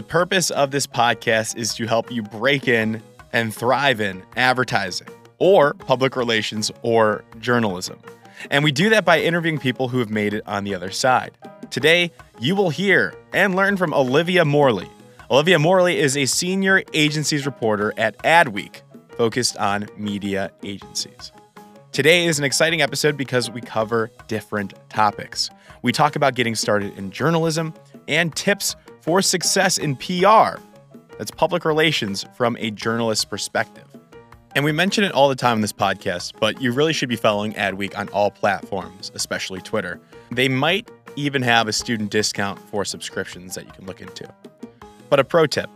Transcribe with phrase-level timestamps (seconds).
[0.00, 3.02] The purpose of this podcast is to help you break in
[3.34, 7.98] and thrive in advertising or public relations or journalism.
[8.50, 11.36] And we do that by interviewing people who have made it on the other side.
[11.68, 14.88] Today, you will hear and learn from Olivia Morley.
[15.30, 18.80] Olivia Morley is a senior agencies reporter at Adweek,
[19.18, 21.30] focused on media agencies.
[21.92, 25.50] Today is an exciting episode because we cover different topics.
[25.82, 27.74] We talk about getting started in journalism
[28.08, 30.58] and tips for success in PR.
[31.18, 33.84] That's public relations from a journalist's perspective.
[34.54, 37.16] And we mention it all the time in this podcast, but you really should be
[37.16, 40.00] following Adweek on all platforms, especially Twitter.
[40.32, 44.32] They might even have a student discount for subscriptions that you can look into.
[45.08, 45.70] But a pro tip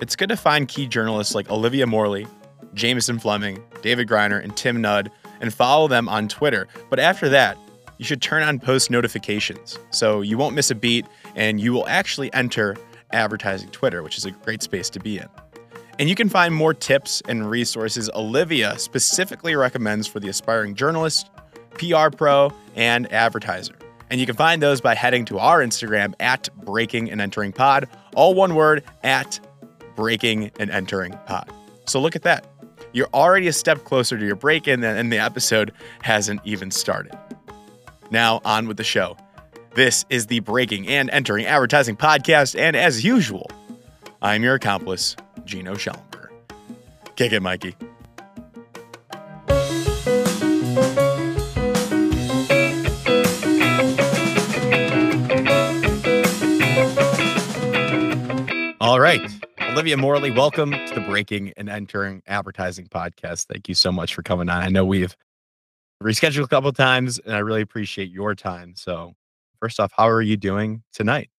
[0.00, 2.26] it's good to find key journalists like Olivia Morley,
[2.74, 5.10] Jameson Fleming, David Griner, and Tim Nudd
[5.40, 6.68] and follow them on Twitter.
[6.88, 7.58] But after that,
[7.98, 11.86] you should turn on post notifications so you won't miss a beat and you will
[11.88, 12.76] actually enter
[13.12, 15.28] advertising Twitter, which is a great space to be in.
[15.98, 21.30] And you can find more tips and resources Olivia specifically recommends for the aspiring journalist,
[21.74, 23.74] PR pro, and advertiser.
[24.10, 27.88] And you can find those by heading to our Instagram at Breaking and Entering Pod,
[28.14, 29.40] all one word at
[29.96, 31.50] Breaking and Entering Pod.
[31.86, 32.46] So look at that.
[32.92, 37.12] You're already a step closer to your break in, and the episode hasn't even started.
[38.10, 39.16] Now, on with the show.
[39.78, 43.48] This is the Breaking and Entering Advertising Podcast, and as usual,
[44.20, 46.32] I'm your accomplice, Gino Schellenberg.
[47.14, 47.76] Kick it, Mikey.
[58.80, 59.20] All right.
[59.60, 63.46] Olivia Morley, welcome to the Breaking and Entering Advertising Podcast.
[63.46, 64.60] Thank you so much for coming on.
[64.60, 65.16] I know we've
[66.02, 68.74] rescheduled a couple times, and I really appreciate your time.
[68.74, 69.14] So,
[69.60, 71.30] first off, how are you doing tonight?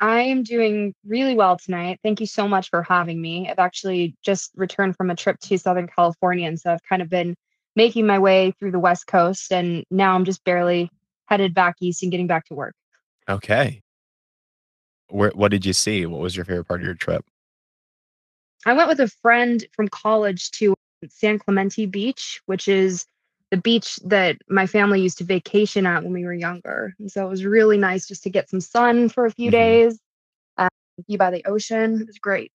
[0.00, 2.00] I am doing really well tonight.
[2.02, 3.50] Thank you so much for having me.
[3.50, 7.10] I've actually just returned from a trip to Southern California, and so I've kind of
[7.10, 7.34] been
[7.76, 10.90] making my way through the West Coast, and now I'm just barely
[11.26, 12.74] headed back east and getting back to work.
[13.28, 13.82] Okay.
[15.08, 16.06] Where, what did you see?
[16.06, 17.24] What was your favorite part of your trip?
[18.66, 20.74] I went with a friend from college to
[21.08, 23.04] San Clemente Beach, which is
[23.50, 26.94] the beach that my family used to vacation at when we were younger.
[26.98, 29.58] And so it was really nice just to get some sun for a few mm-hmm.
[29.58, 30.00] days,
[30.56, 30.68] uh,
[31.08, 32.00] be by the ocean.
[32.00, 32.52] It was great.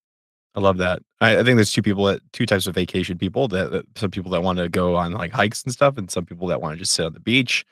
[0.56, 1.02] I love that.
[1.20, 4.10] I, I, think there's two people that two types of vacation people that, that some
[4.10, 6.76] people that want to go on like hikes and stuff, and some people that want
[6.76, 7.66] to just sit on the beach.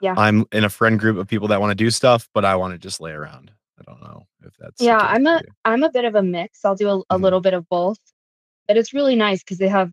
[0.00, 0.14] Yeah.
[0.16, 2.72] I'm in a friend group of people that want to do stuff, but I want
[2.72, 3.50] to just lay around.
[3.78, 4.98] I don't know if that's yeah.
[4.98, 6.64] I'm a am a bit of a mix.
[6.64, 7.22] I'll do a, a mm-hmm.
[7.22, 7.98] little bit of both,
[8.66, 9.90] but it's really nice because they have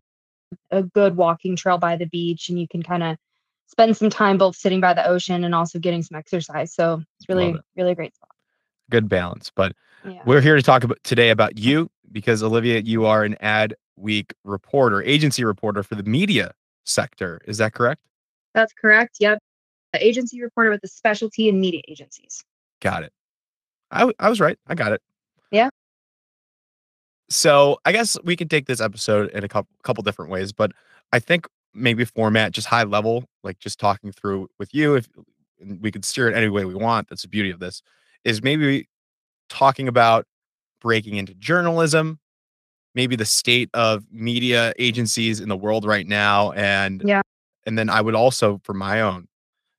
[0.70, 3.16] a good walking trail by the beach and you can kind of
[3.66, 6.74] spend some time both sitting by the ocean and also getting some exercise.
[6.74, 7.60] So it's really, it.
[7.76, 8.30] really great spot.
[8.90, 9.50] Good balance.
[9.54, 9.74] But
[10.04, 10.22] yeah.
[10.26, 14.34] we're here to talk about today about you because Olivia, you are an ad week
[14.44, 16.52] reporter, agency reporter for the media
[16.84, 17.40] sector.
[17.46, 18.02] Is that correct?
[18.54, 19.16] That's correct.
[19.20, 19.38] Yep.
[19.92, 22.44] The agency reporter with a specialty in media agencies.
[22.80, 23.12] Got it.
[23.90, 24.58] I, I was right.
[24.66, 25.02] I got it.
[25.50, 25.70] Yeah.
[27.32, 30.72] So I guess we can take this episode in a couple, couple different ways, but
[31.12, 34.96] I think maybe format just high level, like just talking through with you.
[34.96, 35.08] If
[35.80, 37.82] we could steer it any way we want, that's the beauty of this.
[38.24, 38.86] Is maybe
[39.48, 40.26] talking about
[40.80, 42.20] breaking into journalism,
[42.94, 47.22] maybe the state of media agencies in the world right now, and yeah,
[47.64, 49.26] and then I would also, for my own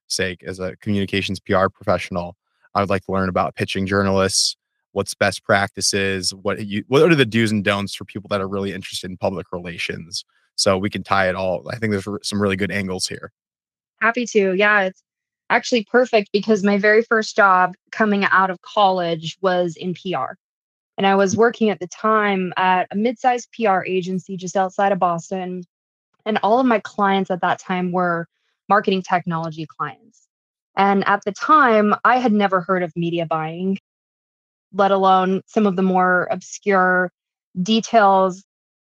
[0.08, 2.36] sake, as a communications PR professional,
[2.74, 4.56] I would like to learn about pitching journalists
[4.94, 8.48] what's best practices, what you what are the do's and don'ts for people that are
[8.48, 10.24] really interested in public relations.
[10.56, 11.68] So we can tie it all.
[11.68, 13.32] I think there's some really good angles here.
[14.00, 14.54] Happy to.
[14.54, 15.02] Yeah, it's
[15.50, 20.34] actually perfect because my very first job coming out of college was in PR.
[20.96, 25.00] And I was working at the time at a mid-sized PR agency just outside of
[25.00, 25.64] Boston.
[26.24, 28.28] And all of my clients at that time were
[28.68, 30.28] marketing technology clients.
[30.76, 33.78] And at the time, I had never heard of media buying
[34.74, 37.10] let alone some of the more obscure
[37.62, 38.44] details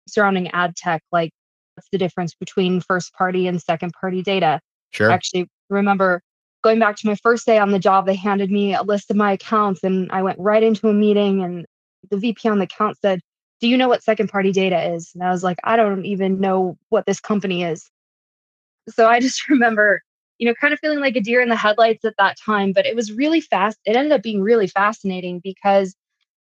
[0.09, 1.31] surrounding ad tech, like
[1.75, 4.61] what's the difference between first party and second party data.
[4.91, 5.11] Sure.
[5.11, 6.23] I actually remember
[6.63, 9.17] going back to my first day on the job, they handed me a list of
[9.17, 11.67] my accounts and I went right into a meeting and
[12.11, 13.21] the VP on the account said,
[13.61, 15.11] Do you know what second party data is?
[15.15, 17.91] And I was like, I don't even know what this company is.
[18.89, 20.03] So I just remember
[20.39, 22.73] you know, kind of feeling like a deer in the headlights at that time.
[22.73, 23.79] But it was really fast.
[23.85, 25.95] It ended up being really fascinating because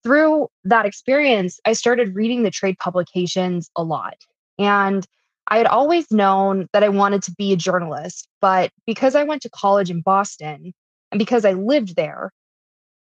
[0.03, 4.17] through that experience, I started reading the trade publications a lot.
[4.59, 5.07] And
[5.49, 8.29] I had always known that I wanted to be a journalist.
[8.41, 10.73] But because I went to college in Boston
[11.11, 12.33] and because I lived there,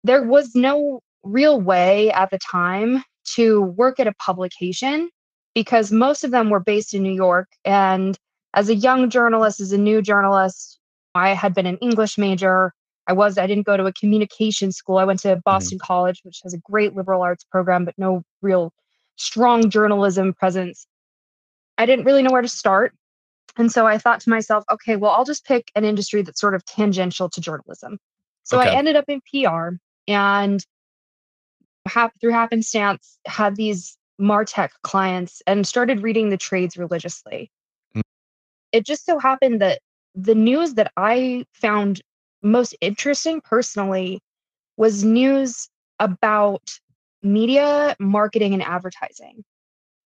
[0.04, 3.02] there was no real way at the time
[3.34, 5.10] to work at a publication
[5.54, 7.48] because most of them were based in New York.
[7.64, 8.16] And
[8.54, 10.78] as a young journalist, as a new journalist,
[11.14, 12.72] I had been an English major.
[13.06, 14.98] I was, I didn't go to a communication school.
[14.98, 15.86] I went to Boston mm-hmm.
[15.86, 18.72] College, which has a great liberal arts program, but no real
[19.16, 20.86] strong journalism presence.
[21.76, 22.94] I didn't really know where to start.
[23.56, 26.54] And so I thought to myself, okay, well, I'll just pick an industry that's sort
[26.54, 27.98] of tangential to journalism.
[28.44, 28.70] So okay.
[28.70, 30.64] I ended up in PR and
[32.20, 37.50] through happenstance had these martech clients and started reading the trades religiously.
[38.72, 39.80] It just so happened that
[40.14, 42.00] the news that i found
[42.42, 44.20] most interesting personally
[44.76, 45.68] was news
[45.98, 46.62] about
[47.22, 49.44] media marketing and advertising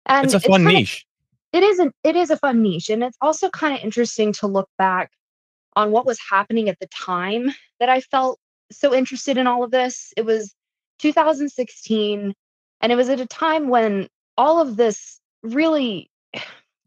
[0.06, 1.06] and it's a fun it's niche
[1.52, 4.32] of, it is an, it is a fun niche and it's also kind of interesting
[4.32, 5.10] to look back
[5.76, 7.50] on what was happening at the time
[7.80, 8.38] that i felt
[8.70, 10.54] so interested in all of this it was
[11.02, 12.32] 2016.
[12.80, 14.08] And it was at a time when
[14.38, 16.10] all of this really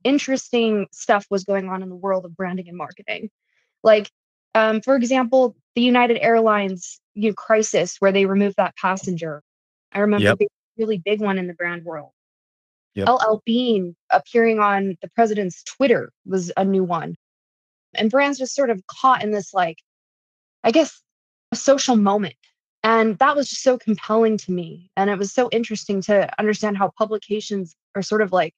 [0.05, 3.29] interesting stuff was going on in the world of branding and marketing.
[3.83, 4.09] Like,
[4.53, 9.43] um, for example, the United Airlines you know, crisis where they removed that passenger.
[9.91, 10.37] I remember yep.
[10.41, 10.47] a
[10.77, 12.11] really big one in the brand world.
[12.93, 13.09] Yep.
[13.09, 17.15] LL Bean appearing on the president's Twitter was a new one.
[17.93, 19.77] And brands just sort of caught in this, like,
[20.63, 21.01] I guess,
[21.51, 22.35] a social moment
[22.85, 24.91] and that was just so compelling to me.
[24.95, 28.53] And it was so interesting to understand how publications are sort of like,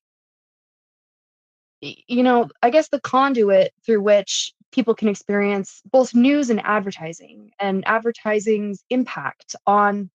[1.82, 7.52] you know, I guess the conduit through which people can experience both news and advertising
[7.60, 10.10] and advertising's impact on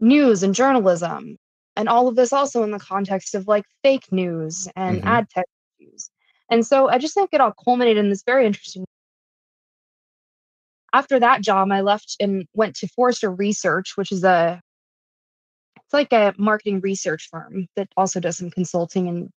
[0.00, 1.36] news and journalism.
[1.76, 5.08] And all of this also in the context of like fake news and mm-hmm.
[5.08, 5.46] ad tech
[5.78, 6.10] news.
[6.50, 8.86] And so I just think it all culminated in this very interesting
[10.96, 14.62] after that job, I left and went to Forrester Research, which is a
[15.76, 19.30] it's like a marketing research firm that also does some consulting and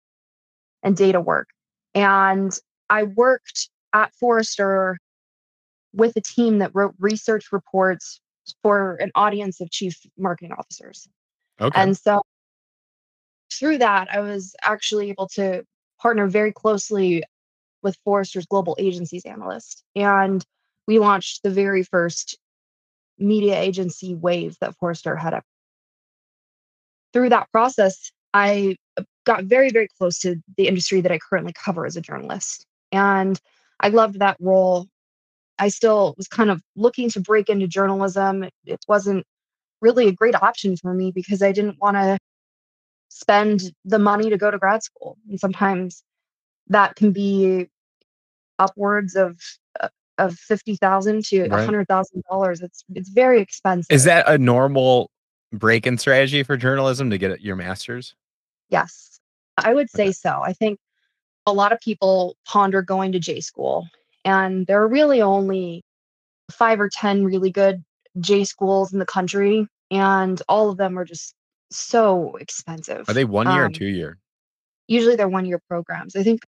[0.88, 1.50] and data work.
[1.94, 2.58] And
[2.90, 4.98] I worked at Forrester
[5.94, 8.22] with a team that wrote research reports
[8.64, 11.08] for an audience of chief marketing officers.
[11.60, 11.80] Okay.
[11.80, 12.22] And so
[13.52, 15.64] through that, I was actually able to
[16.02, 17.24] partner very closely
[17.84, 19.84] with Forrester's global agencies analyst.
[19.96, 20.44] And
[20.88, 22.38] we launched the very first
[23.20, 25.44] media agency wave that Forrester had up.
[27.12, 28.78] Through that process, I
[29.28, 32.66] got very, very close to the industry that I currently cover as a journalist.
[32.92, 33.40] And
[33.80, 34.88] I loved that role.
[35.60, 38.46] I still was kind of looking to break into journalism.
[38.66, 39.26] It wasn't
[39.82, 42.18] really a great option for me because I didn't want to
[43.10, 45.18] spend the money to go to grad school.
[45.30, 46.04] And sometimes
[46.68, 47.68] that can be
[48.60, 49.38] upwards of
[49.80, 52.62] uh, of fifty thousand to a hundred thousand dollars.
[52.62, 53.94] It's it's very expensive.
[53.94, 55.12] Is that a normal
[55.52, 58.16] break-in strategy for journalism to get your master's?
[58.70, 59.17] Yes,
[59.58, 60.42] I would say so.
[60.44, 60.80] I think
[61.46, 63.88] a lot of people ponder going to J school,
[64.26, 65.84] and there are really only
[66.52, 67.84] five or ten really good
[68.20, 71.34] J schools in the country, and all of them are just
[71.72, 73.10] so expensive.
[73.10, 74.18] Are they one year um, or two year?
[74.88, 76.16] Usually they're one year programs.
[76.16, 76.42] I think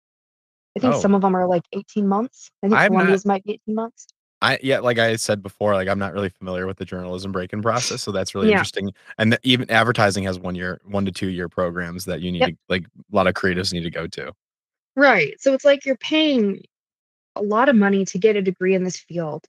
[0.77, 1.01] I think oh.
[1.01, 2.51] some of them are like 18 months.
[2.63, 4.07] I think one of these might be 18 months.
[4.43, 7.63] I yeah, like I said before, like I'm not really familiar with the journalism break-in
[7.63, 8.55] process, so that's really yeah.
[8.55, 8.93] interesting.
[9.19, 12.41] And the, even advertising has one year, one to two year programs that you need
[12.41, 12.51] yep.
[12.51, 14.33] to like a lot of creatives need to go to.
[14.95, 15.41] Right.
[15.41, 16.63] So it's like you're paying
[17.35, 19.47] a lot of money to get a degree in this field,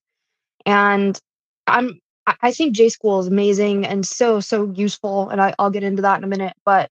[0.65, 1.19] and
[1.67, 1.99] I'm
[2.41, 6.01] I think J School is amazing and so so useful, and I, I'll get into
[6.01, 6.53] that in a minute.
[6.65, 6.89] But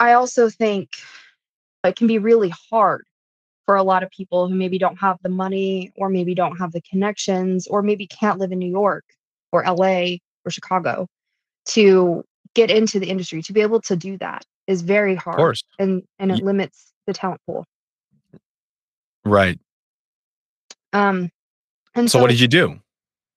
[0.00, 0.90] I also think
[1.84, 3.04] it can be really hard
[3.68, 6.72] for a lot of people who maybe don't have the money or maybe don't have
[6.72, 9.04] the connections or maybe can't live in New York
[9.52, 11.06] or LA or Chicago
[11.66, 13.42] to get into the industry.
[13.42, 17.42] To be able to do that is very hard and and it limits the talent
[17.44, 17.66] pool.
[19.26, 19.60] Right.
[20.94, 21.28] Um
[21.94, 22.80] and so, so what did you do?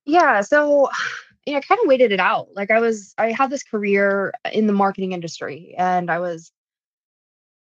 [0.06, 0.90] Yeah so
[1.46, 2.48] yeah, I kind of waited it out.
[2.56, 6.52] Like I was, I had this career in the marketing industry, and I was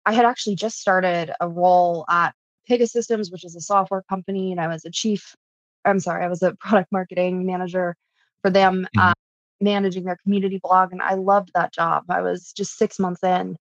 [0.05, 2.35] I had actually just started a role at
[2.71, 5.35] Pegasystems, which is a software company, and I was a chief.
[5.83, 7.95] I'm sorry, I was a product marketing manager
[8.41, 9.09] for them, mm-hmm.
[9.09, 9.13] uh,
[9.59, 12.05] managing their community blog, and I loved that job.
[12.09, 13.57] I was just six months in,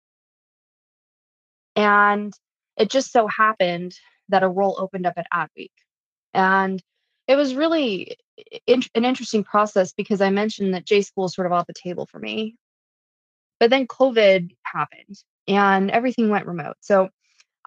[1.75, 2.33] and
[2.77, 3.93] it just so happened
[4.29, 5.71] that a role opened up at Adweek,
[6.33, 6.81] and
[7.27, 8.15] it was really
[8.67, 11.73] in- an interesting process because I mentioned that J school is sort of off the
[11.73, 12.55] table for me,
[13.59, 16.75] but then COVID happened, and everything went remote.
[16.81, 17.09] So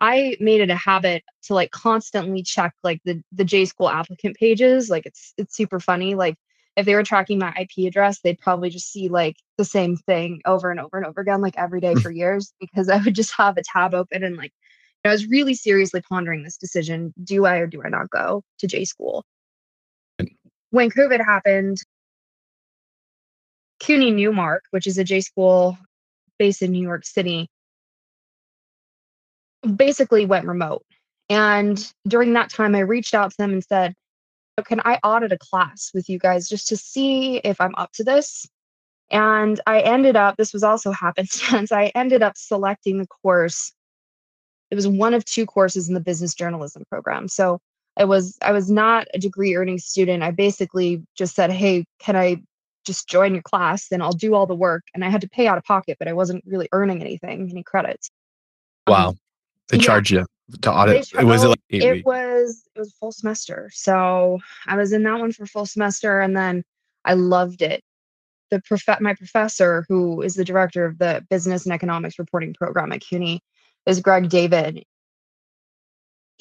[0.02, 4.36] I made it a habit to like constantly check like the the J school applicant
[4.36, 4.90] pages.
[4.90, 6.16] Like it's it's super funny.
[6.16, 6.34] Like
[6.76, 10.42] if they were tracking my IP address, they'd probably just see like the same thing
[10.44, 12.02] over and over and over again, like every day mm.
[12.02, 14.52] for years, because I would just have a tab open and like
[15.04, 18.66] I was really seriously pondering this decision: do I or do I not go to
[18.66, 19.24] J school?
[20.70, 21.78] When COVID happened,
[23.78, 25.78] CUNY Newmark, which is a J school
[26.40, 27.48] based in New York City,
[29.76, 30.84] basically went remote.
[31.28, 33.94] And during that time, I reached out to them and said,
[34.64, 38.04] Can I audit a class with you guys just to see if I'm up to
[38.04, 38.46] this?
[39.10, 43.72] And I ended up, this was also happenstance, I ended up selecting the course.
[44.70, 47.28] It was one of two courses in the business journalism program.
[47.28, 47.60] So
[47.96, 50.22] I was I was not a degree earning student.
[50.22, 52.42] I basically just said, "Hey, can I
[52.84, 55.46] just join your class and I'll do all the work?" And I had to pay
[55.46, 58.10] out of pocket, but I wasn't really earning anything, any credits.
[58.86, 59.10] Wow.
[59.10, 59.18] Um,
[59.68, 59.82] they yeah.
[59.82, 60.26] charge you
[60.60, 61.08] to audit.
[61.18, 62.06] It was it like it weeks?
[62.06, 63.70] was it was full semester.
[63.72, 66.64] So I was in that one for full semester and then
[67.04, 67.82] I loved it.
[68.50, 72.92] The prof- my professor, who is the director of the business and economics reporting program
[72.92, 73.40] at CUNY,
[73.86, 74.84] is Greg David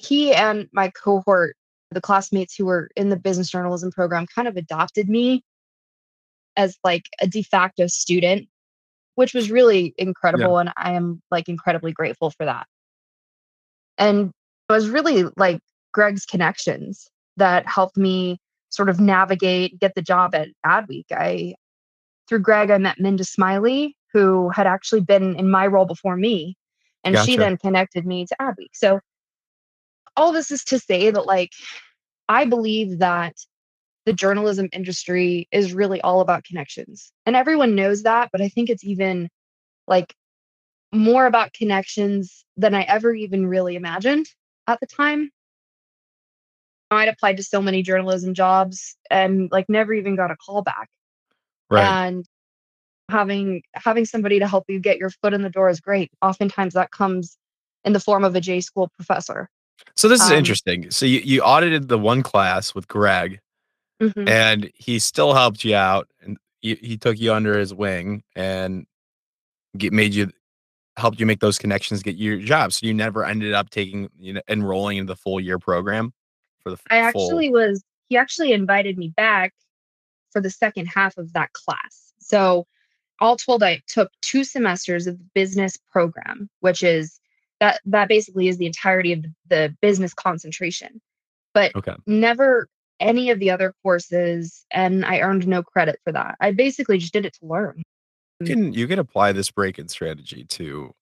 [0.01, 1.55] he and my cohort,
[1.91, 5.43] the classmates who were in the business journalism program, kind of adopted me
[6.57, 8.47] as like a de facto student,
[9.15, 10.53] which was really incredible.
[10.53, 10.59] Yeah.
[10.61, 12.67] And I am like incredibly grateful for that.
[14.01, 14.31] And
[14.67, 15.59] it was really like
[15.93, 18.39] Greg's connections that helped me
[18.69, 21.05] sort of navigate, get the job at Adweek.
[21.11, 21.53] I
[22.27, 26.57] through Greg, I met Minda Smiley, who had actually been in my role before me.
[27.03, 27.31] And gotcha.
[27.31, 28.69] she then connected me to Adweek.
[28.73, 28.99] So
[30.17, 31.51] all this is to say that like
[32.27, 33.35] I believe that
[34.05, 37.11] the journalism industry is really all about connections.
[37.27, 39.29] And everyone knows that, but I think it's even
[39.87, 40.15] like
[40.91, 44.27] more about connections than I ever even really imagined
[44.67, 45.31] at the time.
[46.89, 50.89] I'd applied to so many journalism jobs and like never even got a call back.
[51.69, 51.85] Right.
[51.85, 52.25] And
[53.09, 56.11] having having somebody to help you get your foot in the door is great.
[56.21, 57.37] Oftentimes that comes
[57.85, 59.49] in the form of a J school professor
[59.95, 60.91] so this is um, interesting.
[60.91, 63.39] So you, you audited the one class with Greg,
[64.01, 64.27] mm-hmm.
[64.27, 68.85] and he still helped you out, and he, he took you under his wing and
[69.77, 70.31] get, made you
[71.01, 72.73] helped you make those connections, get your job.
[72.73, 76.13] So you never ended up taking you know enrolling in the full year program
[76.61, 76.77] for the.
[76.89, 77.25] I full...
[77.25, 77.83] actually was.
[78.09, 79.53] He actually invited me back
[80.31, 82.13] for the second half of that class.
[82.19, 82.65] So
[83.19, 87.21] all told, I took two semesters of the business program, which is
[87.61, 90.99] that that basically is the entirety of the, the business concentration
[91.53, 91.95] but okay.
[92.05, 92.67] never
[92.99, 97.13] any of the other courses and i earned no credit for that i basically just
[97.13, 97.81] did it to learn
[98.45, 100.93] can you can apply this break-in strategy to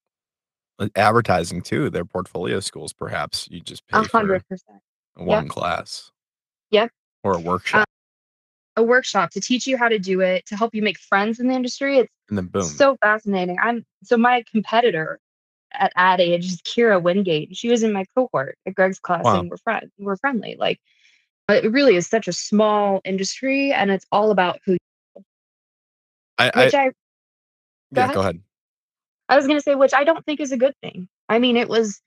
[0.79, 4.41] uh, advertising too their portfolio schools perhaps you just pay 100%
[5.15, 5.49] one yep.
[5.49, 6.11] class
[6.71, 6.91] yep
[7.23, 7.81] or a workshop
[8.77, 11.39] um, a workshop to teach you how to do it to help you make friends
[11.39, 15.19] in the industry it's and then boom so fascinating i'm so my competitor
[15.73, 17.55] at Ad Age is Kira Wingate.
[17.55, 19.39] She was in my cohort at Greg's class wow.
[19.39, 19.91] and we're friends.
[19.99, 20.55] We're friendly.
[20.57, 20.79] Like
[21.49, 24.77] it really is such a small industry and it's all about who
[26.37, 26.91] I, which I, I
[27.93, 28.15] go, yeah, ahead.
[28.15, 28.41] go ahead.
[29.27, 31.07] I was gonna say, which I don't think is a good thing.
[31.27, 32.01] I mean, it was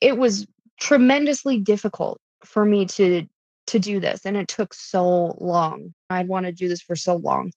[0.00, 0.46] it was
[0.80, 3.26] tremendously difficult for me to
[3.68, 5.94] to do this and it took so long.
[6.10, 7.52] I'd want to do this for so long.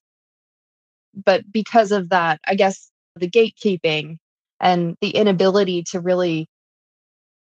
[1.14, 4.18] But because of that, I guess the gatekeeping
[4.60, 6.48] and the inability to really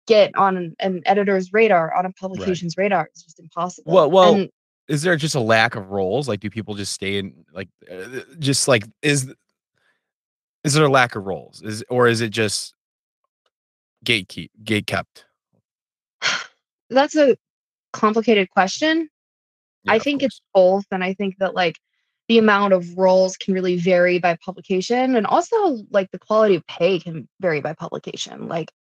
[0.08, 2.84] get on an editor's radar on a publication's right.
[2.84, 4.50] radar is just impossible well well and,
[4.88, 8.22] is there just a lack of roles like do people just stay in like uh,
[8.40, 9.34] just like is
[10.68, 11.62] is there a lack of roles?
[11.62, 12.74] Is or is it just
[14.06, 15.26] gatekeep gate kept
[16.90, 17.38] that's a
[17.94, 19.10] complicated question.
[19.84, 21.78] Yeah, i think it's both and i think that like
[22.28, 25.56] the amount of roles can really vary by publication and also
[25.90, 28.72] like the quality of pay can vary by publication like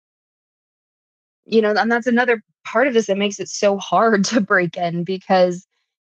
[1.46, 4.75] you know and that's another part of this that makes it so hard to break
[4.75, 5.65] in because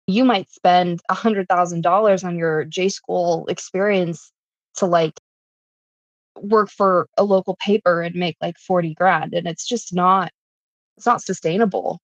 [0.07, 4.31] you might spend a hundred thousand dollars on your j school experience
[4.75, 5.19] to like
[6.39, 10.31] work for a local paper and make like 40 grand and it's just not
[10.97, 11.99] it's not sustainable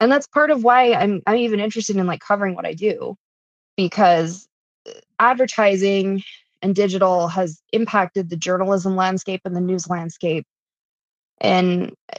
[0.00, 3.16] and that's part of why i'm i'm even interested in like covering what i do
[3.76, 4.48] because
[4.88, 6.22] uh, advertising
[6.62, 10.46] and digital has impacted the journalism landscape and the news landscape
[11.40, 12.16] in uh,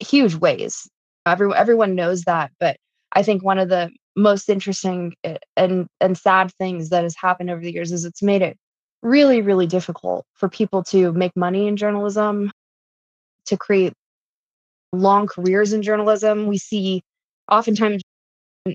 [0.00, 0.88] huge ways.
[1.26, 2.76] Everyone, everyone knows that, but
[3.12, 7.50] I think one of the most interesting uh, and and sad things that has happened
[7.50, 8.56] over the years is it's made it
[9.04, 12.50] really really difficult for people to make money in journalism
[13.46, 13.92] to create
[14.92, 17.02] long careers in journalism we see
[17.50, 18.02] oftentimes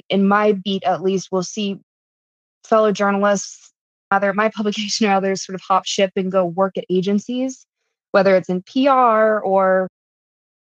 [0.10, 1.80] in, my beat at least, we'll see
[2.64, 3.72] fellow journalists,
[4.12, 7.66] either at my publication or others, sort of hop ship and go work at agencies,
[8.12, 9.88] whether it's in PR or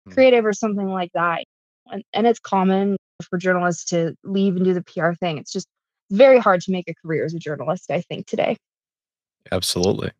[0.07, 0.13] Hmm.
[0.13, 1.45] creative or something like that.
[1.91, 2.95] And, and it's common
[3.27, 5.39] for journalists to leave and do the PR thing.
[5.39, 5.67] It's just
[6.11, 8.57] very hard to make a career as a journalist, I think, today.
[9.51, 10.11] Absolutely.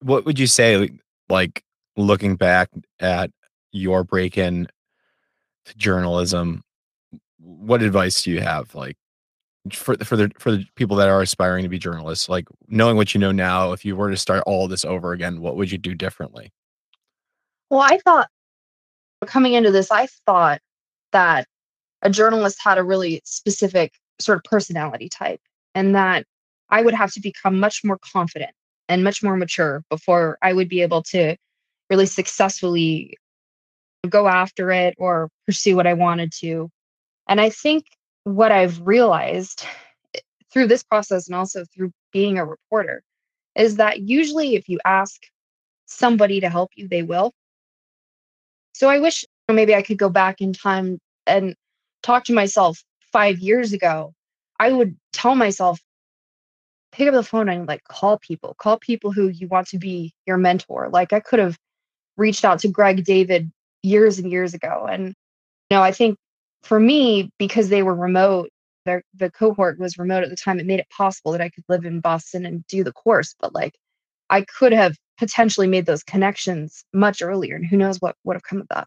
[0.00, 1.64] What would you say, like- like
[1.96, 3.30] looking back at
[3.72, 4.68] your break in
[5.66, 6.62] to journalism?
[7.38, 8.96] What advice do you have, like
[9.72, 12.28] for for the for the people that are aspiring to be journalists?
[12.28, 15.40] Like knowing what you know now, if you were to start all this over again,
[15.40, 16.52] what would you do differently?
[17.70, 18.28] Well, I thought
[19.26, 20.60] coming into this, I thought
[21.12, 21.46] that
[22.02, 25.40] a journalist had a really specific sort of personality type
[25.74, 26.26] and that
[26.70, 28.52] I would have to become much more confident
[28.88, 31.36] and much more mature before I would be able to
[31.90, 33.16] really successfully
[34.08, 36.70] go after it or pursue what I wanted to.
[37.28, 37.84] And I think
[38.24, 39.64] what I've realized
[40.14, 40.20] eh,
[40.52, 43.02] through this process and also through being a reporter
[43.54, 45.22] is that usually if you ask
[45.86, 47.32] somebody to help you, they will.
[48.72, 51.54] So I wish maybe I could go back in time and
[52.02, 52.82] talk to myself
[53.12, 54.12] five years ago.
[54.58, 55.80] I would tell myself,
[56.92, 60.14] pick up the phone and like call people, call people who you want to be
[60.26, 60.88] your mentor.
[60.92, 61.56] Like I could have
[62.16, 63.50] reached out to Greg David
[63.82, 64.86] years and years ago.
[64.90, 66.16] And you know, I think
[66.62, 68.50] for me, because they were remote,
[68.84, 71.64] their the cohort was remote at the time, it made it possible that I could
[71.68, 73.34] live in Boston and do the course.
[73.40, 73.74] But like
[74.30, 77.56] I could have potentially made those connections much earlier.
[77.56, 78.86] And who knows what would have come of that.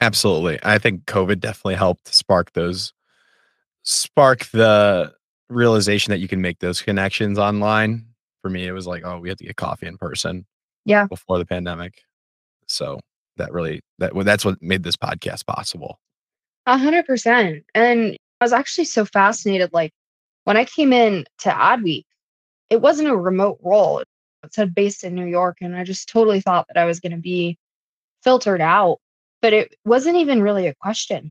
[0.00, 0.58] Absolutely.
[0.62, 2.92] I think COVID definitely helped spark those
[3.82, 5.14] spark the
[5.48, 8.06] realization that you can make those connections online.
[8.42, 10.46] For me, it was like, oh, we have to get coffee in person.
[10.84, 11.06] Yeah.
[11.06, 12.02] Before the pandemic.
[12.66, 13.00] So
[13.36, 15.98] that really that that's what made this podcast possible.
[16.66, 17.64] A hundred percent.
[17.74, 19.72] And I was actually so fascinated.
[19.72, 19.92] Like
[20.44, 22.04] when I came in to Adweek,
[22.70, 23.98] it wasn't a remote role.
[23.98, 24.08] It
[24.50, 25.58] said based in New York.
[25.60, 27.58] And I just totally thought that I was going to be
[28.22, 28.98] filtered out.
[29.42, 31.30] But it wasn't even really a question.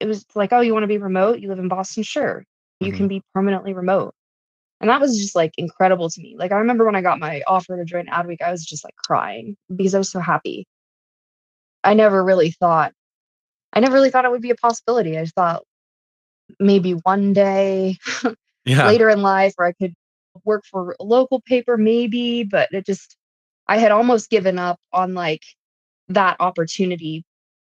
[0.00, 1.40] It was like, oh, you want to be remote?
[1.40, 2.02] You live in Boston?
[2.02, 2.44] Sure.
[2.80, 2.96] You Mhm.
[2.96, 4.14] can be permanently remote.
[4.80, 6.36] And that was just like incredible to me.
[6.38, 8.96] Like I remember when I got my offer to join Adweek, I was just like
[8.96, 10.66] crying because I was so happy.
[11.84, 12.92] I never really thought
[13.72, 15.18] I never really thought it would be a possibility.
[15.18, 15.62] I thought
[16.60, 17.96] maybe one day
[18.64, 18.86] Yeah.
[18.86, 19.94] later in life where I could
[20.44, 23.16] work for a local paper, maybe, but it just,
[23.68, 25.42] I had almost given up on like
[26.08, 27.24] that opportunity,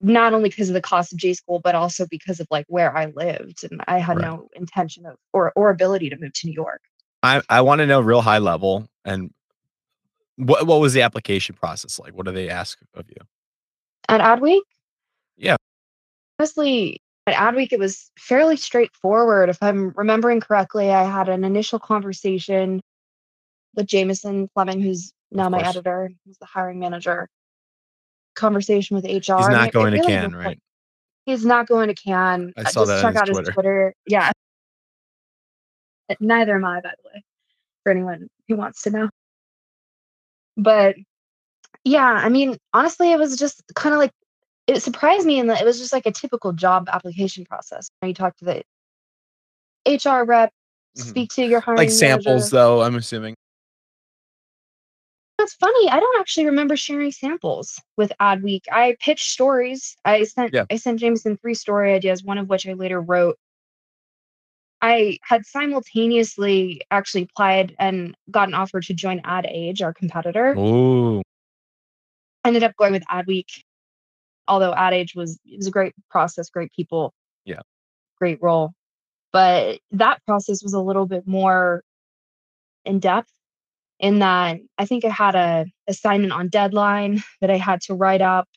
[0.01, 2.97] not only because of the cost of J school, but also because of like where
[2.97, 3.65] I lived.
[3.71, 4.27] And I had Right.
[4.27, 6.83] no intention of or, or ability to move to New York.
[7.23, 9.31] I, I want to know real high level and
[10.37, 12.15] what what was the application process like?
[12.15, 13.17] What do they ask of you?
[14.09, 14.63] At Adweek?
[15.37, 15.57] Yeah.
[16.39, 19.51] Honestly, at Adweek, it was fairly straightforward.
[19.51, 22.81] If I'm remembering correctly, I had an initial conversation
[23.75, 27.29] with Jameson Fleming, who's now my editor, who's the hiring manager.
[28.37, 29.09] Conversation with HR.
[29.09, 30.59] He's not it- it going to was, right?
[31.27, 32.53] He's not going to Can.
[32.57, 33.53] I saw Just that on check his out his Twitter.
[33.53, 33.95] Twitter.
[34.07, 34.33] Yeah.
[36.19, 37.23] Neither am I, by the way,
[37.85, 39.09] for anyone who wants to know.
[40.57, 40.97] But
[41.85, 44.11] yeah, I mean, honestly, it was just kind of like
[44.67, 47.89] it surprised me in that it was just like a typical job application process.
[48.03, 48.63] You talk to the
[49.87, 50.53] HR rep,
[50.99, 51.03] Mhm.
[51.05, 52.49] speak to your hiring Like samples manager.
[52.51, 53.37] though, I'm assuming.
[55.41, 55.89] That's funny.
[55.89, 58.61] I don't actually remember sharing samples with Adweek.
[58.71, 59.97] I pitched stories.
[60.05, 60.67] I sent Yeah.
[60.71, 63.39] I sent Jameson three story ideas, one of which I later wrote.
[64.83, 70.55] I had simultaneously actually applied and got an offer to join Ad Age, our competitor.
[70.59, 71.23] Ooh.
[72.45, 73.63] ended up going with Adweek,
[74.47, 77.15] although Ad Age was it was a great process, great people,
[77.47, 77.61] Yeah.
[78.19, 78.75] great role.
[79.33, 81.83] But that process was a little bit more
[82.85, 83.33] in depth
[84.01, 88.23] in that I think I had a assignment on deadline that I had to write
[88.23, 88.49] up.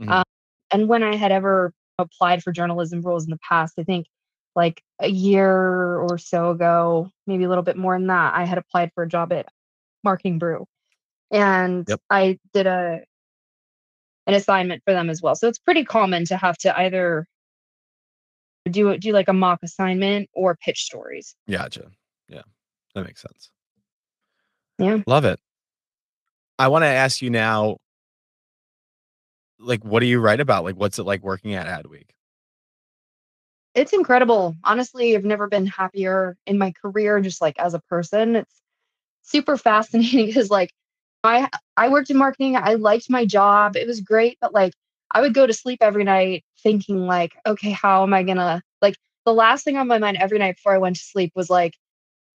[0.00, 0.10] Mhm.
[0.10, 0.24] Um,
[0.72, 4.06] and when I had ever applied for journalism roles in the past, I think
[4.54, 8.58] like a year or so ago, maybe a little bit more than that, I had
[8.58, 9.46] applied for a job at
[10.02, 10.66] Marketing Brew.
[11.30, 12.00] And Yep.
[12.10, 13.02] I did a
[14.26, 15.36] an assignment for them as well.
[15.36, 17.28] So it's pretty common to have to either
[18.68, 21.36] do do like a mock assignment or pitch stories.
[21.48, 21.90] Gotcha.
[22.28, 22.42] Yeah.
[22.94, 23.50] That makes sense.
[24.78, 25.02] Yeah.
[25.06, 25.38] Love it.
[26.58, 27.76] I want to ask you now,
[29.58, 30.64] like, what do you write about?
[30.64, 32.08] Like, what's it like working at Adweek?
[33.74, 34.56] It's incredible.
[34.64, 38.36] Honestly, I've never been happier in my career, just like as a person.
[38.36, 38.62] It's
[39.22, 40.70] super fascinating because like
[41.24, 42.56] I I worked in marketing.
[42.56, 43.76] I liked my job.
[43.76, 44.72] It was great, but like
[45.10, 48.96] I would go to sleep every night thinking like, okay, how am I gonna like
[49.26, 51.74] the last thing on my mind every night before I went to sleep was like,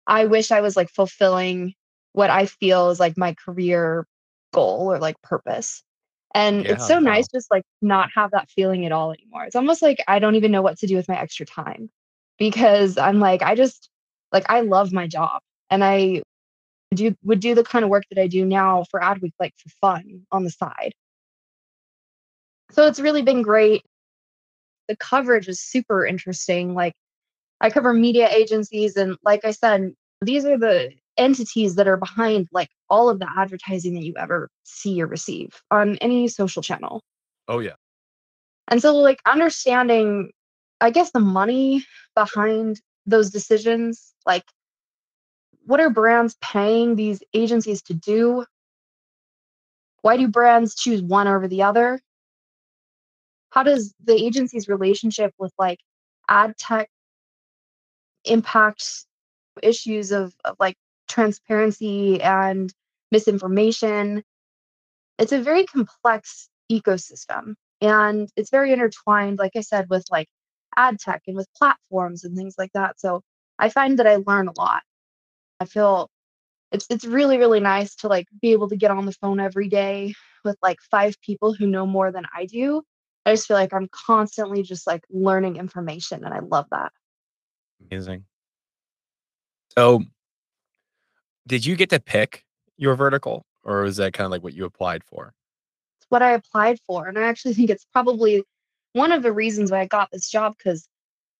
[0.07, 1.73] I wish I was like fulfilling
[2.13, 4.05] what I feel is like my career
[4.53, 5.83] goal or like purpose.
[6.33, 6.99] And Yeah, it's so wow.
[6.99, 9.45] nice just like not have that feeling at all anymore.
[9.45, 11.89] It's almost like I don't even know what to do with my extra time
[12.37, 13.89] because I'm like, I just
[14.31, 16.21] like I love my job and I
[16.95, 19.69] do would do the kind of work that I do now for Adweek like for
[19.81, 20.93] fun on the side.
[22.71, 23.83] So it's really been great.
[24.87, 26.73] The coverage is super interesting.
[26.73, 26.93] Like
[27.61, 32.47] I cover media agencies and like I said, these are the entities that are behind
[32.51, 37.01] like all of the advertising that you ever see or receive on any social channel.
[37.47, 37.75] Oh yeah.
[38.67, 40.31] And so like understanding
[40.79, 44.43] I guess the money behind those decisions, like
[45.65, 48.45] what are brands paying these agencies to do?
[50.01, 51.99] Why do brands choose one over the other?
[53.51, 55.79] How does the agency's relationship with like
[56.27, 56.89] ad tech
[58.25, 59.05] impact
[59.61, 60.75] issues of, of like
[61.11, 62.73] transparency and
[63.11, 64.23] misinformation?
[65.19, 70.27] It's a very complex ecosystem and it's very intertwined, like I said, with like
[70.75, 72.99] ad tech and with platforms and things like that.
[72.99, 73.21] So
[73.59, 74.81] I find that I learn a lot.
[75.59, 76.09] I feel
[76.71, 79.67] it's it's really really nice to like be able to get on the phone every
[79.67, 80.13] day
[80.45, 82.81] with like five people who know more than I do.
[83.25, 86.91] I just feel like I'm constantly just like learning information and I love that.
[87.91, 88.25] Amazing.
[89.77, 90.03] So,
[91.47, 92.45] did you get to pick
[92.77, 95.33] your vertical, or was that kind of like what you applied for?
[95.99, 98.43] It's what I applied for and I actually think it's probably
[98.93, 100.87] one of the reasons why I got this job cuz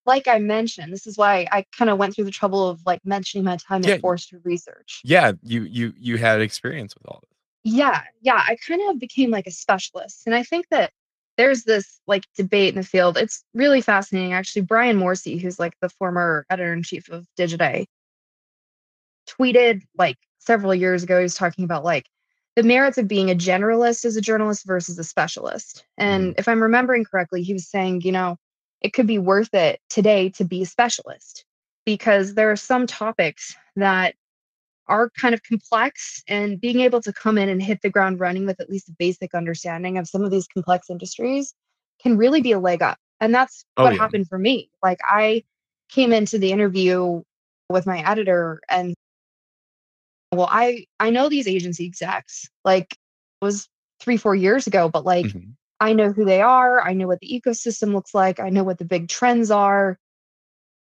[0.06, 3.06] like I mentioned, this is why I kind of went through the trouble of like
[3.06, 3.92] mentioning my time Yeah.
[3.96, 5.00] at Forrester Research.
[5.04, 7.38] Yeah, you you you had experience with all this.
[7.64, 10.24] Yeah, yeah, I kind of became like a specialist.
[10.26, 10.92] And I think that
[11.38, 13.16] there's this like debate in the field.
[13.18, 14.34] It's really fascinating.
[14.34, 17.86] Actually, Brian Morrissey, who's like the former editor in chief of Digiday,
[19.28, 22.06] tweeted like several years ago, he was talking about like
[22.56, 25.86] the merits of being a generalist as a journalist versus a specialist.
[25.98, 26.40] And mm.
[26.40, 28.38] if I'm remembering correctly, he was saying, you know,
[28.82, 31.46] it could be worth it today to be a specialist
[31.86, 34.16] because there are some topics that
[34.88, 38.46] are kind of complex and being able to come in and hit the ground running
[38.46, 41.54] with at least a basic understanding of some of these complex industries
[42.02, 42.98] can really be a leg up.
[43.22, 44.00] And that's Oh, what yeah.
[44.00, 44.70] happened for me.
[44.84, 45.44] Like I
[45.90, 47.22] came into the interview
[47.70, 48.94] with my editor and
[50.32, 52.50] well, I I know these agency execs.
[52.64, 52.94] Like
[53.42, 53.68] it was
[54.00, 55.54] 3 4 years ago, but like Mhm.
[55.80, 58.78] I know who they are, I know what the ecosystem looks like, I know what
[58.78, 59.98] the big trends are.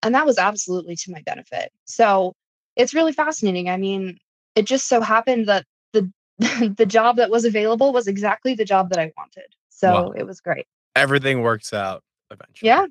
[0.01, 1.71] And that was absolutely to my benefit.
[1.85, 2.33] So
[2.75, 3.69] it's really fascinating.
[3.69, 4.17] I mean,
[4.55, 6.11] it just so happened that the
[6.77, 9.55] the job that was available was exactly the job that I wanted.
[9.69, 10.11] So Wow.
[10.11, 10.65] it was great.
[10.95, 12.67] Everything works out eventually.
[12.67, 12.85] Yeah,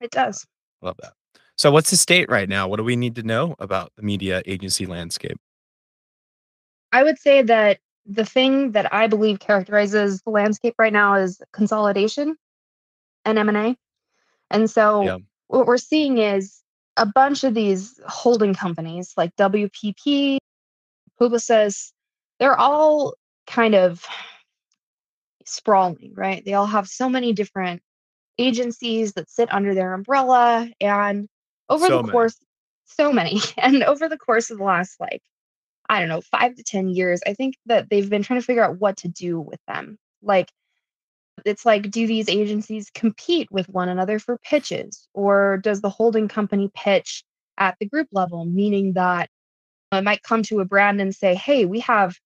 [0.00, 0.46] it does.
[0.82, 1.12] Love that.
[1.56, 2.68] So, what's the state right now?
[2.68, 5.38] What do we need to know about the media agency landscape?
[6.96, 11.42] I would say that the thing that I believe characterizes the landscape right now is
[11.52, 12.36] consolidation
[13.26, 13.76] and M&A.
[14.50, 15.18] And so Yeah.
[15.48, 16.62] what we're seeing is
[16.96, 20.38] a bunch of these holding companies like WPP,
[21.20, 21.92] Publicis,
[22.40, 23.12] they're all
[23.46, 24.06] kind of
[25.44, 26.42] sprawling, right?
[26.46, 27.82] They all have so many different
[28.38, 31.28] agencies that sit under their umbrella and
[31.68, 32.12] over So the many.
[32.12, 32.38] course
[32.86, 35.20] so many and over the course of the last like
[35.88, 38.64] I don't know, 5 to 10 years, I think that they've been trying to figure
[38.64, 39.98] out what to do with them.
[40.22, 40.50] Like
[41.44, 46.28] it's like do these agencies compete with one another for pitches or does the holding
[46.28, 47.24] company pitch
[47.58, 49.28] at the group level meaning that
[49.92, 52.16] uh, I might come to a brand and say, "Hey, we have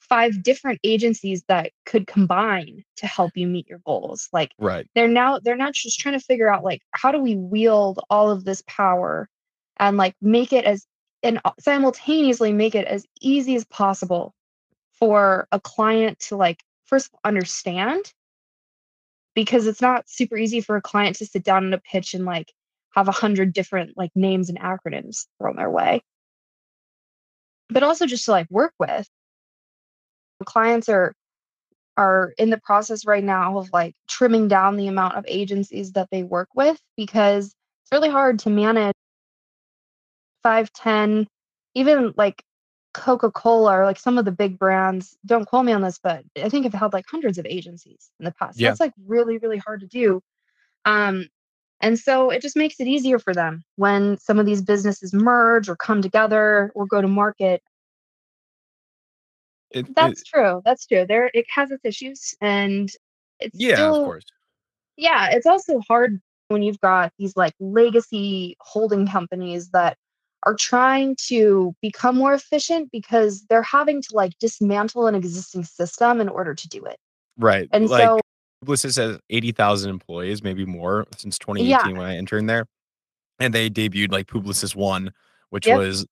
[0.00, 4.88] five different agencies that could combine to help you meet your goals." Like Right.
[4.94, 8.30] they're now they're not just trying to figure out like how do we wield all
[8.30, 9.28] of this power
[9.78, 10.86] and like make it as
[11.22, 14.34] and uh, simultaneously make it as easy as possible
[14.92, 18.12] for a client to like first understand
[19.34, 22.24] because it's not super easy for a client to sit down in a pitch and
[22.24, 22.52] like
[22.94, 26.02] have a hundred different like names and acronyms thrown their way.
[27.68, 29.08] But also just to like work with.
[30.44, 31.14] Clients are
[31.96, 36.08] are in the process right now of like trimming down the amount of agencies that
[36.10, 38.94] they work with because it's really hard to manage
[40.42, 41.26] five, ten,
[41.74, 42.42] even like
[42.94, 45.16] Coca-Cola or like some of the big brands.
[45.24, 48.24] Don't quote me on this, but I think I've held like hundreds of agencies in
[48.24, 48.58] the past.
[48.58, 48.70] Yeah.
[48.70, 50.22] That's like really, really hard to do.
[50.84, 51.28] Um,
[51.80, 55.68] and so it just makes it easier for them when some of these businesses merge
[55.68, 57.62] or come together or go to market.
[59.70, 60.62] It, it- That's true.
[60.64, 61.06] That's true.
[61.06, 62.90] There it has its issues and
[63.38, 64.24] it's Yeah, still of course.
[64.96, 69.96] yeah, it's also hard when you've got these like legacy holding companies that
[70.44, 76.20] are trying to become more efficient because they're having to like dismantle an existing system
[76.20, 76.96] in order to do it.
[77.36, 77.68] Right.
[77.72, 78.20] And Like so,
[78.64, 82.66] Publicis has 80,000 employees, maybe more since yeah, 2018 when I interned there.
[83.38, 85.12] And they debuted like Publicis One,
[85.48, 86.06] which yep, was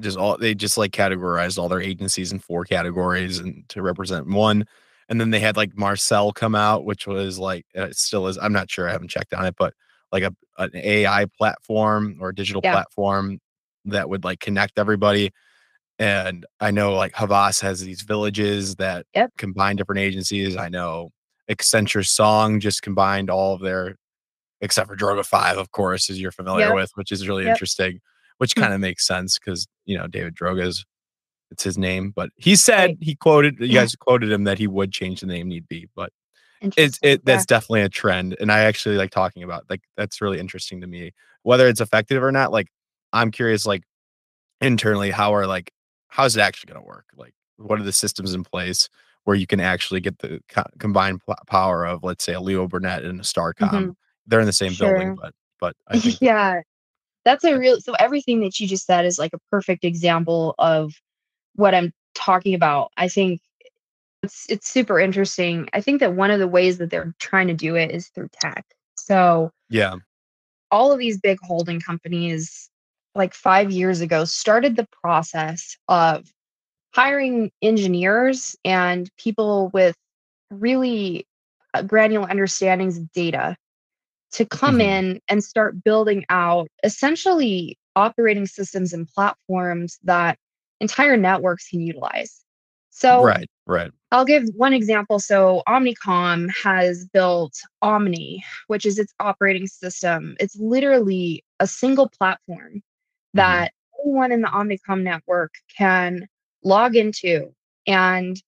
[0.00, 4.26] just all they just like categorized all their agencies in four categories and to represent
[4.26, 4.66] one.
[5.08, 8.38] And then they had like Marcel come out, which was like uh, it still is.
[8.38, 8.88] I'm not sure.
[8.88, 9.74] I haven't checked on it, but
[10.12, 13.40] like a an AI platform or a digital yeah, platform
[13.86, 15.30] that would like connect everybody.
[15.98, 20.56] And I know like Havas has these villages that yep, combine different agencies.
[20.56, 21.10] I know
[21.50, 23.96] Accenture Song just combined all of their
[24.62, 27.52] except for Droga 5, of course, as you're familiar yep, with, which is really yep.
[27.54, 28.00] interesting,
[28.38, 30.84] which Hmm, kind of makes sense because, you know, David Droga's
[31.50, 32.98] it's his name, but he said Right.
[33.00, 36.12] he quoted you guys quoted him that he would change the name need be, but
[36.76, 37.24] it's it Yeah.
[37.24, 38.36] that's definitely a trend.
[38.40, 41.12] And I actually like talking about like that's really interesting to me.
[41.42, 42.68] Whether it's effective or not, like
[43.12, 43.82] I'm curious, like
[44.60, 45.72] internally, how are like
[46.08, 47.06] how's it actually gonna work?
[47.16, 48.88] Like what are the systems in place
[49.24, 52.66] where you can actually get the co- combined pl- power of let's say a Leo
[52.66, 53.70] Burnett and a Starcom?
[53.70, 53.90] hmm
[54.26, 56.60] They're in the same building, but but I think Yeah.
[57.24, 60.94] That's a real so everything that you just said is like a perfect example of
[61.54, 62.92] what I'm talking about.
[62.96, 63.40] I think
[64.22, 65.68] it's it's super interesting.
[65.72, 68.28] I think that one of the ways that they're trying to do it is through
[68.32, 68.64] tech.
[68.96, 69.96] So yeah.
[70.70, 72.68] all of these big holding companies
[73.14, 76.26] like 5 years ago started the process of
[76.94, 79.96] hiring engineers and people with
[80.50, 81.26] really
[81.74, 83.56] uh, granular understandings of data
[84.32, 84.82] to come Mhm.
[84.82, 90.38] in and start building out essentially operating systems and platforms that
[90.80, 92.44] entire networks can utilize.
[93.00, 93.92] So Right, right.
[94.12, 95.20] I'll give one example.
[95.20, 100.36] So Omnicom has built Omni, which is its operating system.
[100.40, 102.82] It's literally a single platform Mhm.
[103.34, 103.72] that
[104.04, 106.28] anyone in the Omnicom network can
[106.64, 107.54] log into
[107.86, 108.42] and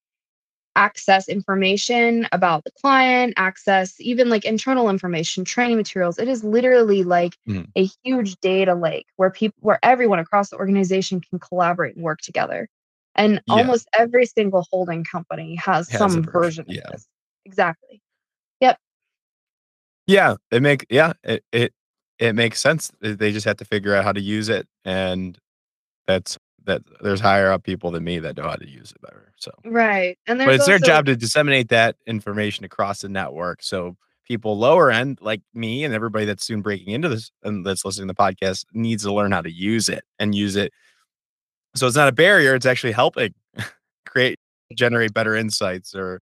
[0.76, 6.18] access information about the client, access even like internal information, training materials.
[6.18, 7.68] It is literally like Mhm.
[7.76, 12.20] a huge data lake where people where everyone across the organization can collaborate and work
[12.22, 12.68] together.
[13.14, 16.32] And Yeah, almost every single holding company has has some version.
[16.32, 16.82] version of Yeah.
[16.92, 17.06] this.
[17.44, 18.00] Exactly.
[18.60, 18.78] Yep.
[20.06, 21.72] Yeah, it make yeah, it it
[22.18, 22.90] it makes sense.
[23.02, 25.38] Uh, They just have to figure out how to use it and
[26.06, 29.32] that's that there's higher up people than me that know how to use it better.
[29.36, 30.16] So Right.
[30.26, 33.62] And But it's their job to disseminate that information across the network.
[33.62, 37.84] So people lower end, like me and everybody that's soon breaking into this and that's
[37.84, 40.72] listening to the podcast, needs to learn how to use it and use it.
[41.74, 42.54] So it's not a barrier.
[42.54, 43.34] It's actually helping
[44.06, 44.38] create,
[44.74, 46.20] generate better insights or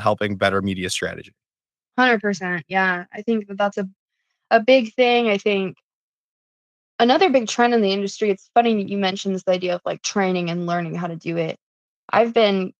[0.00, 1.32] helping better media strategy.
[1.98, 2.62] 100%.
[2.68, 3.04] Yeah.
[3.12, 3.88] I think that that's a
[4.50, 5.28] a big thing.
[5.28, 5.78] I think
[6.98, 10.02] another big trend in the industry, it's funny that you mentioned this idea of like
[10.02, 11.58] training and learning how to do it.
[12.10, 12.72] I've been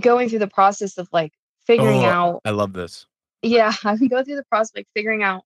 [0.00, 1.32] going through the process of like
[1.66, 3.06] figuring Oh, out, I love this.
[3.42, 5.42] yeah, I've been going through the process of like figuring out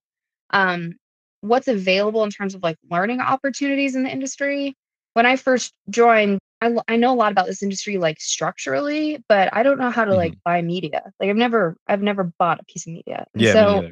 [0.49, 0.95] um,
[1.39, 4.75] what's available in terms of like learning opportunities in the industry.
[5.13, 9.49] When I first joined, I, I know a lot about this industry like structurally, but
[9.53, 10.39] I don't know how to like Mhm.
[10.45, 11.11] buy media.
[11.19, 13.25] Like I've never, I've never bought a piece of media.
[13.33, 13.87] And Yeah, so.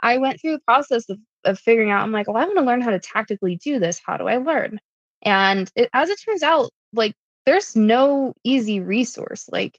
[0.00, 2.64] I went through the process of, of figuring out, I'm like, well, I want to
[2.64, 4.00] learn how to tactically do this.
[4.04, 4.78] How do I learn?
[5.22, 7.14] And it, as it turns out, like,
[7.46, 9.78] there's no easy resource, like,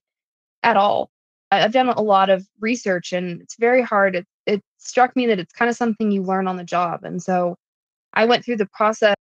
[0.64, 1.10] at all.
[1.52, 4.16] I, I've done a lot of research and it's very hard.
[4.16, 7.04] It, it struck me that it's kind of something you learn on the job.
[7.04, 7.56] And so
[8.14, 9.17] I went through the process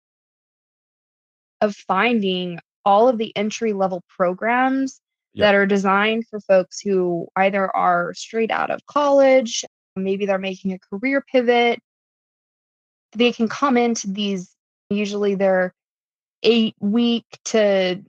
[1.62, 5.00] of finding all of the entry level programs
[5.34, 5.44] Yep.
[5.44, 9.66] that are designed for folks who either are straight out of college,
[9.98, 11.80] maybe they're making a career pivot.
[13.12, 14.56] They can come into these,
[14.90, 15.74] usually they're
[16.42, 18.02] eight week to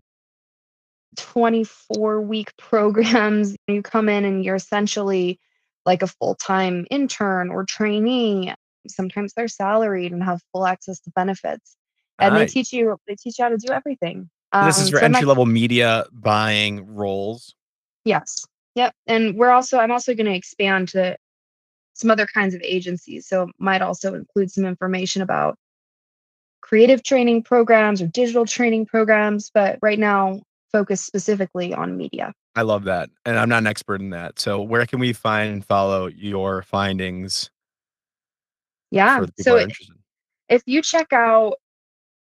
[1.17, 3.57] 24 week programs.
[3.67, 5.41] You come in and you're essentially
[5.85, 8.55] like a full time intern or trainee.
[8.89, 11.77] Sometimes they're salaried and have full access to benefits.
[12.19, 14.31] And they teach you they teach you how to do everything.
[14.65, 17.55] This is Um, for some entry level media buying roles.
[18.05, 18.45] yes.
[18.75, 18.95] Yep.
[19.07, 21.17] And we're also I'm also going to expand to
[21.95, 23.27] some other kinds of agencies.
[23.27, 25.57] So might also include some information about
[26.61, 32.35] creative training programs or digital training programs, but right now focus specifically on media.
[32.55, 33.09] I love that.
[33.25, 34.39] And I'm not an expert in that.
[34.39, 37.51] So where can we find and follow your findings
[38.91, 39.21] Yeah.
[39.21, 39.69] for the people So
[40.49, 41.55] if you check out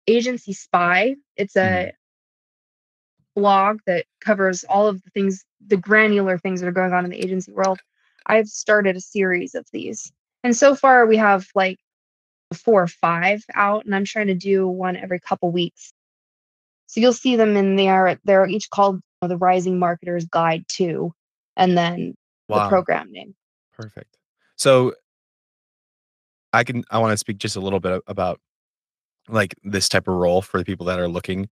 [0.09, 3.39] Agency Spy, it's a mm-hmm.
[3.39, 7.11] blog that covers all of the things, the granular things that are going on in
[7.11, 7.79] the agency world.
[8.25, 10.11] I've started a series of these.
[10.43, 11.79] And so far we have like
[12.53, 15.93] four or five out, and I'm trying to do one every couple weeks.
[16.87, 18.19] So you'll see them in there.
[18.23, 21.13] They're each called the Rising Marketer's Guide to,
[21.55, 22.15] and then
[22.47, 22.63] wow.
[22.63, 23.35] the program name.
[23.73, 24.17] Perfect.
[24.55, 24.93] So
[26.51, 28.39] I can I want to speak just a little bit about
[29.29, 31.49] like this type of role for the people that are looking.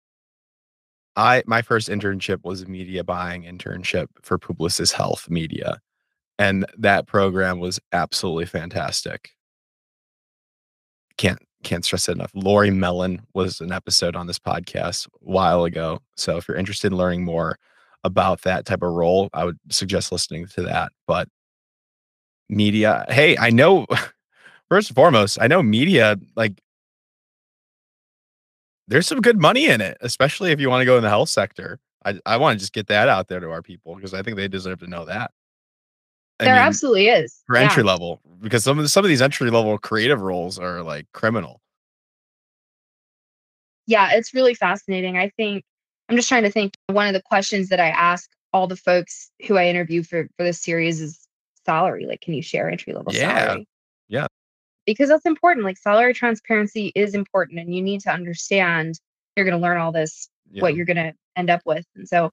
[1.17, 5.81] I my first internship was a media buying internship for Publicis Health Media.
[6.39, 9.31] And that program was absolutely fantastic.
[11.17, 12.31] Can't can't stress it enough.
[12.35, 16.01] Lori Mellon was an episode on this podcast a while ago.
[16.17, 17.59] So if you're interested in learning more
[18.05, 20.93] about that type of role, I would suggest listening to that.
[21.07, 21.29] But
[22.49, 23.87] media, hey, I know
[24.69, 26.61] first and foremost, I know media like
[28.89, 31.29] there's some good money in it, especially if you want to go in the health
[31.29, 31.81] sector.
[32.05, 34.37] I, I want to just get that out there to our people because I think
[34.37, 35.31] they deserve to know that.
[36.41, 37.63] I there mean, absolutely is for yeah.
[37.63, 41.07] entry level because some of the, some of these entry level creative roles are like
[41.13, 41.61] criminal.
[43.87, 45.17] Yeah, it's really fascinating.
[45.17, 45.65] I think
[46.09, 46.75] I'm just trying to think.
[46.89, 50.45] One of the questions that I ask all the folks who I interview for for
[50.45, 51.27] this series is
[51.65, 52.07] salary.
[52.07, 53.47] Like, can you share entry level yeah.
[53.47, 53.69] salary?
[54.09, 54.27] Yeah,
[54.87, 55.65] because that's important.
[55.65, 58.99] Like salary transparency is important, and you need to understand
[59.37, 60.63] you're going to learn all this, yeah.
[60.63, 61.85] what you're going to end up with.
[61.97, 62.31] And so,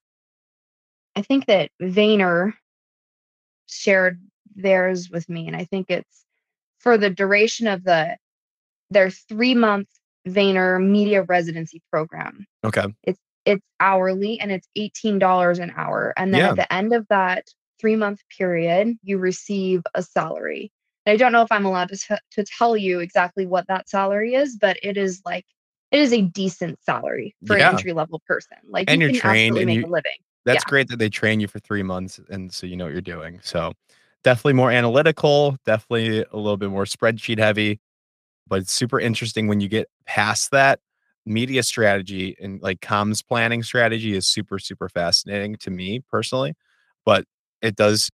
[1.16, 2.54] I think that Vayner
[3.68, 4.22] shared
[4.56, 5.48] theirs with me.
[5.48, 6.26] And I think it's
[6.80, 8.18] for the duration of the
[8.90, 9.88] their three month
[10.28, 12.46] VaynerMedia residency program.
[12.64, 12.86] Okay.
[13.04, 16.14] It's it's hourly and it's $18 an hour.
[16.16, 16.50] And then yeah.
[16.52, 17.48] at the end of that
[17.80, 20.72] three month period, you receive a salary.
[21.06, 24.36] I don't know if I'm allowed to, t- to tell you exactly what that salary
[24.36, 25.46] is, but it is like
[25.92, 27.70] it is a decent salary for yeah.
[27.70, 28.58] an entry level person.
[28.70, 30.70] Like and you are trained and you, a living that's yeah.
[30.70, 33.40] great that they train you for three months and so you know what you're doing.
[33.44, 33.74] So
[34.24, 37.80] definitely more analytical, definitely a little bit more spreadsheet heavy,
[38.48, 40.80] but it's super interesting when you get past that.
[41.24, 46.56] Media strategy and like comms planning strategy is super, super fascinating to me personally.
[47.06, 47.26] But
[47.62, 48.10] it does,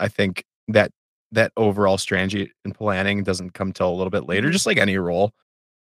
[0.00, 0.90] I think that
[1.32, 4.52] that overall strategy and planning doesn't come till a little bit later, mm-hmm.
[4.52, 5.32] just like any role.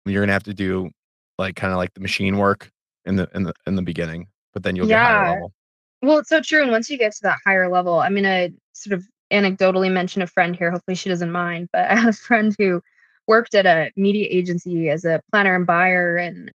[0.06, 0.89] You're gonna have to do
[1.38, 2.72] like kind of like the machine work
[3.06, 4.98] in the in the in the beginning but then you'll yeah.
[4.98, 5.54] get higher level.
[6.02, 6.62] Well, it's so true.
[6.62, 10.22] And once you get to that higher level, I mean, I sort of anecdotally mention
[10.22, 10.72] a friend here.
[10.72, 11.70] Hopefully, she doesn't mind.
[11.72, 12.82] But I have a friend who
[13.28, 16.52] worked at a media agency as a planner and buyer, and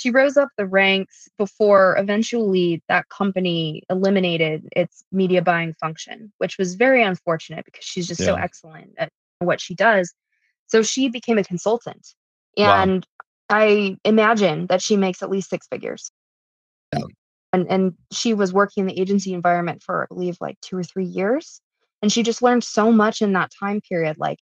[0.00, 6.56] she rose up the ranks before eventually that company eliminated its media buying function, which
[6.56, 8.28] was very unfortunate because she's just yeah.
[8.28, 10.14] so excellent at what she does.
[10.68, 12.14] So she became a consultant.
[12.56, 13.06] And
[13.50, 13.58] wow.
[13.58, 16.10] I imagine that she makes at least six figures.
[16.94, 17.04] Yeah.
[17.52, 20.82] And and she was working in the agency environment for I believe like two or
[20.82, 21.60] three years.
[22.00, 24.16] And she just learned so much in that time period.
[24.16, 24.38] Like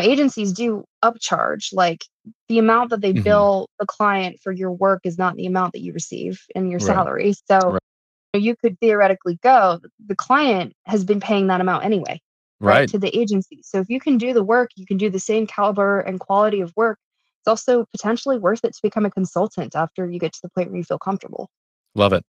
[0.00, 1.72] agencies do upcharge.
[1.72, 2.04] Like
[2.48, 3.22] the amount that they mm-hmm.
[3.22, 6.78] bill the client for your work is not the amount that you receive in your
[6.78, 6.86] right.
[6.86, 7.34] salary.
[7.48, 8.42] So right.
[8.42, 12.20] you could theoretically go, the client has been paying that amount anyway.
[12.62, 12.80] Right.
[12.80, 12.88] right.
[12.90, 13.60] to the agency.
[13.62, 16.60] So if you can do the work, you can do the same caliber and quality
[16.60, 16.98] of work.
[17.40, 20.68] It's also potentially worth it to become a consultant after you get to the point
[20.68, 21.48] where you feel comfortable.
[21.94, 22.22] Love it.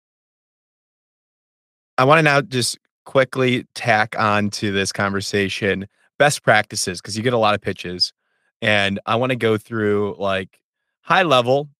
[1.98, 7.22] I want to now just quickly tack on to this conversation best practices because you
[7.22, 8.12] get a lot of pitches.
[8.62, 10.60] And I want to go through like
[11.02, 11.70] high level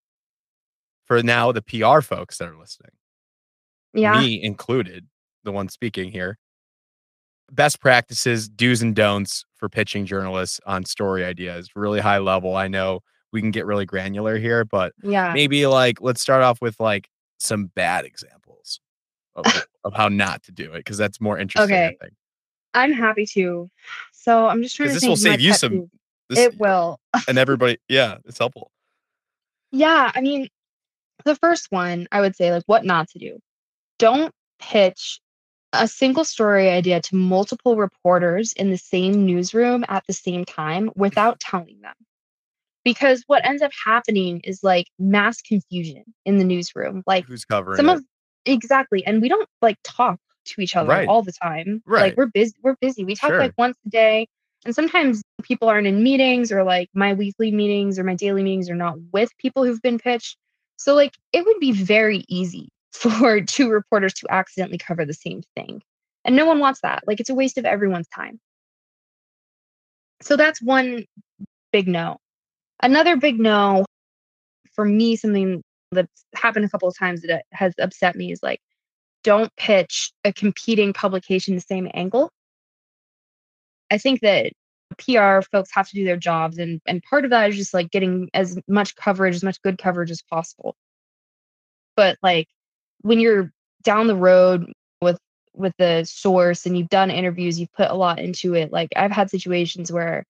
[1.04, 2.92] for now the PR folks that are listening.
[3.92, 4.20] Yeah.
[4.20, 5.06] Me included,
[5.44, 6.38] the one speaking here.
[7.50, 12.56] Best practices, do's and don'ts for pitching journalists on story ideas, really high level.
[12.56, 13.00] I know
[13.32, 17.08] we can get really granular here, but yeah, maybe like let's start off with like
[17.38, 18.80] some bad examples
[19.34, 19.44] of,
[19.84, 21.76] of how not to do it because that's more interesting.
[21.76, 21.96] Okay.
[22.72, 23.68] I'm happy to.
[24.12, 24.94] So I'm just trying to.
[24.94, 25.90] This will save you some.
[26.30, 26.98] This, it will.
[27.28, 28.70] and everybody, yeah, it's helpful.
[29.72, 30.48] Yeah, I mean,
[31.24, 33.38] the first one I would say like what not to do.
[33.98, 35.20] Don't pitch
[35.72, 40.90] a single story idea to multiple reporters in the same newsroom at the same time
[40.96, 41.94] without telling them
[42.84, 47.76] because what ends up happening is like mass confusion in the newsroom like who's covering
[47.76, 47.98] some it?
[47.98, 48.04] of
[48.46, 51.08] exactly and we don't like talk to each other right.
[51.08, 52.02] all the time right.
[52.02, 53.38] like we're busy we're busy we talk sure.
[53.38, 54.26] like once a day
[54.64, 58.68] and sometimes people aren't in meetings or like my weekly meetings or my daily meetings
[58.68, 60.36] are not with people who've been pitched.
[60.76, 65.42] So like it would be very easy for two reporters to accidentally cover the same
[65.56, 65.82] thing.
[66.24, 67.02] And no one wants that.
[67.06, 68.38] Like it's a waste of everyone's time.
[70.22, 71.06] So that's one
[71.72, 72.18] big no.
[72.82, 73.86] Another big no
[74.72, 78.60] for me, something that's happened a couple of times that has upset me is like,
[79.22, 82.30] don't pitch a competing publication the same angle.
[83.90, 84.52] I think that
[84.98, 87.90] PR folks have to do their jobs and and part of that is just like
[87.90, 90.76] getting as much coverage, as much good coverage as possible.
[91.96, 92.48] But like
[93.02, 94.72] when you're down the road
[95.02, 95.18] with
[95.54, 98.72] with the source and you've done interviews, you've put a lot into it.
[98.72, 100.24] Like I've had situations where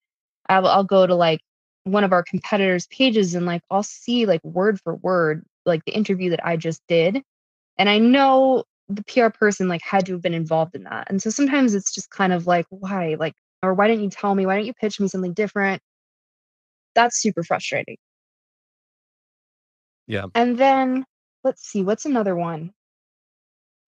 [0.49, 1.41] I'll, I'll go to like
[1.85, 5.93] one of our competitors' pages and like I'll see like word for word like the
[5.95, 7.23] interview that I just did,
[7.79, 11.09] and I know the PR person like had to have been involved in that.
[11.09, 14.35] And so sometimes it's just kind of like why like or why didn't you tell
[14.35, 14.47] me?
[14.47, 15.83] Why don't you pitch me something different?
[16.95, 17.97] That's super frustrating.
[20.07, 20.27] Yeah.
[20.35, 21.05] And then
[21.45, 22.73] let's see, what's another one?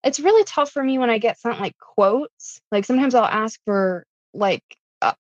[0.05, 2.61] It's really tough for me when I get sent like quotes.
[2.71, 4.05] Like sometimes I'll ask for
[4.35, 4.63] like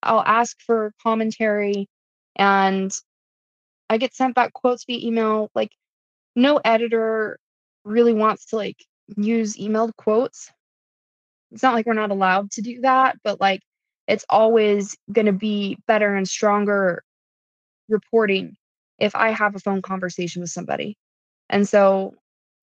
[0.02, 1.88] I'll ask for commentary
[2.36, 2.92] and
[3.90, 5.50] I get sent back quotes via email.
[5.54, 5.70] Like
[6.34, 7.38] no editor
[7.84, 8.84] really wants to like
[9.16, 10.50] use emailed quotes.
[11.52, 13.60] It's not like we're not allowed to do that, but like
[14.06, 17.02] it's always going to be better and stronger
[17.88, 18.56] reporting
[18.98, 20.96] if I have a phone conversation with somebody.
[21.48, 22.14] And so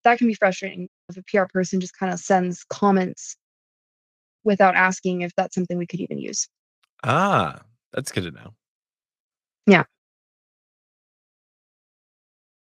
[0.04, 3.36] that can be frustrating if a PR person just kind of sends comments
[4.44, 6.48] without asking if that's something we could even use.
[7.04, 7.62] Ah,
[7.94, 8.54] that's good to know.
[9.68, 9.84] Yeah.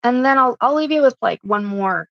[0.02, 2.08] And then I'll I'll leave you with like one more.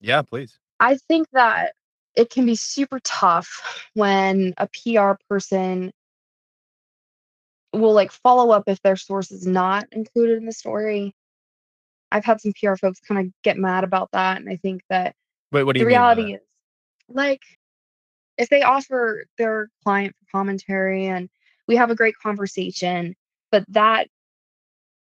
[0.00, 0.58] Yeah, please.
[0.80, 1.74] I think that
[2.16, 5.92] it can be super tough when a PR person
[7.72, 11.14] will like follow up if their source is not included in the story.
[12.10, 15.14] I've had some PR folks kind of get mad about that, and I think that
[15.52, 16.40] Wait, what do the you by reality is
[17.08, 17.42] like
[18.38, 21.28] if they offer their client for commentary and
[21.68, 23.14] we have a great conversation,
[23.50, 24.08] but that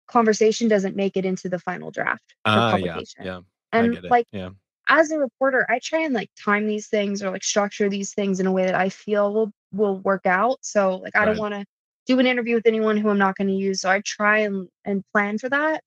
[0.09, 3.25] conversation doesn't make it into the final draft Ah, yeah, publication.
[3.25, 3.41] yeah.
[3.73, 4.11] I And get it.
[4.11, 4.51] like Yeah.
[4.91, 8.41] As a reporter, I try and like time these things or like structure these things
[8.41, 10.59] in a way that I feel will will work out.
[10.63, 11.65] So like I don't want to
[12.07, 13.81] do an interview with anyone who I'm not going to use.
[13.81, 15.83] So I try and and plan for that.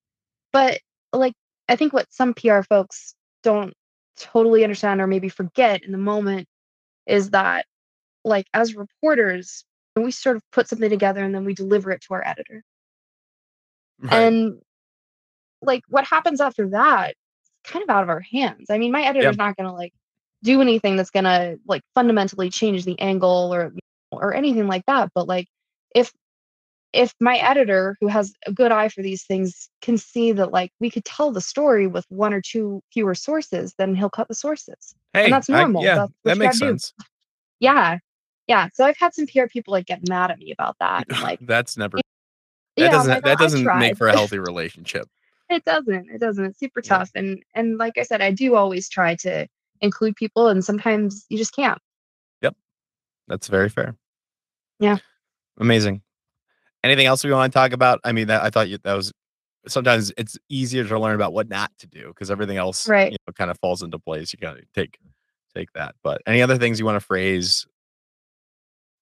[0.53, 0.79] But
[1.11, 1.33] like
[1.67, 3.73] I think what some PR folks don't
[4.17, 6.47] totally understand or maybe forget in the moment
[7.05, 7.65] is that
[8.23, 9.65] like as reporters,
[9.97, 12.63] we sort of put something together and then we deliver it to our editor.
[13.99, 14.13] Right.
[14.13, 14.61] And
[15.61, 17.15] like what happens after that
[17.63, 18.67] kind of out of our hands.
[18.69, 19.93] I mean, my editor's not going to like
[20.43, 23.73] do anything that's going to like fundamentally change the angle or
[24.11, 25.47] or anything like that, but like
[25.95, 26.11] if
[26.91, 30.71] if my editor who has a good eye for these things can see that like
[30.79, 34.35] we could tell the story with one or two fewer sources, then he'll cut the
[34.35, 34.93] sources.
[35.13, 35.83] Hey, that's I- normal.
[35.83, 36.77] yeah, That's that makes gotta do.
[36.79, 36.93] sense.
[37.59, 37.99] Yeah.
[38.47, 38.67] Yeah.
[38.73, 41.05] So I've had some PR people like get mad at me about that.
[41.09, 41.95] and, like That's never.
[41.95, 42.03] That
[42.75, 43.11] yeah, doesn't.
[43.13, 45.07] like, that doesn't make for a healthy relationship.
[45.53, 46.09] It doesn't.
[46.09, 46.43] It doesn't.
[46.45, 47.11] It's super tough.
[47.15, 49.47] And and like I said, I do always try to
[49.81, 51.79] include people and sometimes you just can't.
[52.41, 52.55] Yep.
[53.27, 53.95] That's very fair.
[54.79, 54.97] Yeah.
[55.59, 56.01] Amazing.
[56.83, 57.99] Anything else we want to talk about?
[58.03, 59.13] I mean, that I thought you, that was
[59.67, 63.11] sometimes it's easier to learn about what not to do because everything else Right.
[63.11, 64.33] you know, kind of falls into place.
[64.33, 64.97] You got to take
[65.55, 65.95] take that.
[66.03, 67.65] But any other things you want to phrase?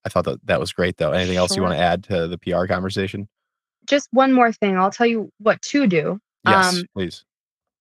[0.05, 1.11] I thought that that was great though.
[1.11, 3.27] Anything else you want to add to the PR conversation?
[3.85, 4.77] Just one more thing.
[4.77, 6.19] I'll tell you what to do.
[6.45, 7.23] Yes, Um, please.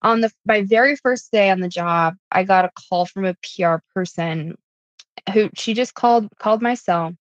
[0.03, 3.35] on the my very first day on the job, I got a call from a
[3.43, 4.57] PR person
[5.33, 7.15] who she just called called my cell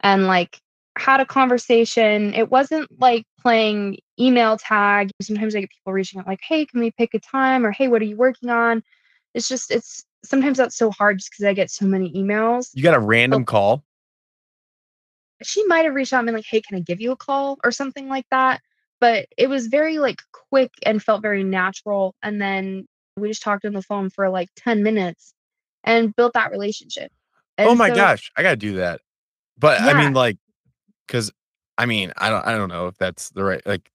[0.00, 0.60] and like
[0.98, 2.34] had a conversation.
[2.34, 5.10] It wasn't like playing email tag.
[5.20, 7.88] Sometimes I get people reaching out like, "Hey, can we pick a time?" or "Hey,
[7.88, 8.82] what are you working on?"
[9.34, 12.70] It's just it's sometimes that's so hard just because I get so many emails.
[12.74, 13.44] You got a random oh.
[13.46, 13.84] call.
[15.42, 17.58] she might have reached out and been like, "Hey, can I give you a call?"
[17.64, 18.60] or something like that.
[19.02, 22.14] But it was very like quick and felt very natural.
[22.22, 22.86] And then
[23.16, 25.34] we just talked on the phone for like ten minutes
[25.82, 27.10] and built that relationship.
[27.58, 29.00] oh my so- gosh, I gotta do that.
[29.58, 30.38] But I mean, like,
[31.04, 31.32] because
[31.76, 33.90] I mean, I don't, I don't know if that's the right, like,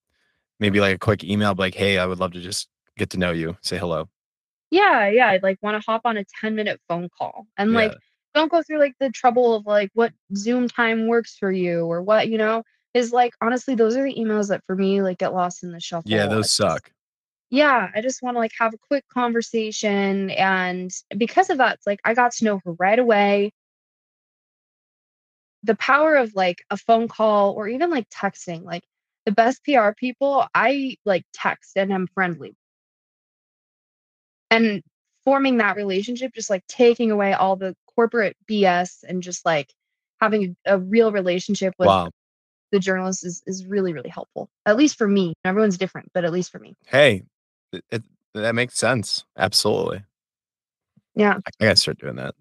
[0.59, 3.31] maybe like a quick email, like, hey, I would love to just get to know
[3.31, 4.09] you, say hello.
[4.71, 5.27] Yeah, yeah.
[5.27, 7.93] I'd like want to hop on a ten minute phone call and like
[8.35, 12.01] don't go through like the trouble of like what Zoom time works for you or
[12.01, 12.63] what you know
[12.97, 15.79] is like honestly those are the emails that for me like get lost in the
[15.79, 16.11] shuffle.
[16.11, 16.91] Yeah, those suck.
[17.49, 20.31] yeah, I just want to like have a quick conversation.
[20.31, 23.51] And because of that, it's like I got to know her right away.
[25.63, 28.83] The power of like a phone call or even like texting, like
[29.25, 32.55] the best PR people, I like text and I'm friendly.
[34.49, 34.81] And
[35.25, 39.73] forming that relationship, just like taking away all the corporate BS and just like
[40.21, 42.11] having a, a real relationship with Wow.
[42.71, 44.49] The journalist is, is really, really helpful.
[44.65, 45.33] At least for me.
[45.45, 46.75] Everyone's different, but at least for me.
[46.85, 47.23] Hey,
[47.71, 48.03] it, it,
[48.33, 49.25] that makes sense.
[49.37, 50.03] Absolutely.
[51.15, 51.39] Yeah.
[51.45, 52.35] I, gotta start doing that.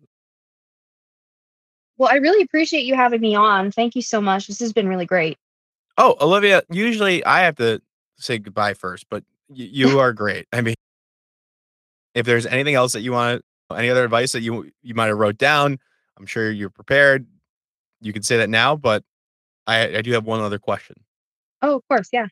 [1.99, 3.71] Well, I really appreciate you having me on.
[3.71, 4.47] Thank you so much.
[4.47, 5.39] This has been really great.
[5.97, 7.81] Oh, Olivia, usually I have to
[8.19, 10.47] say goodbye first, but y- you are great.
[10.53, 10.75] I mean,
[12.15, 13.43] if there's anything else that you want,
[13.75, 15.79] any other advice that you you might have wrote down,
[16.19, 17.27] I'm sure you're prepared.
[18.01, 19.03] You can say that now, but
[19.67, 20.97] I, I do have one other question.
[21.63, 22.09] Oh, of course.
[22.13, 22.27] Yeah.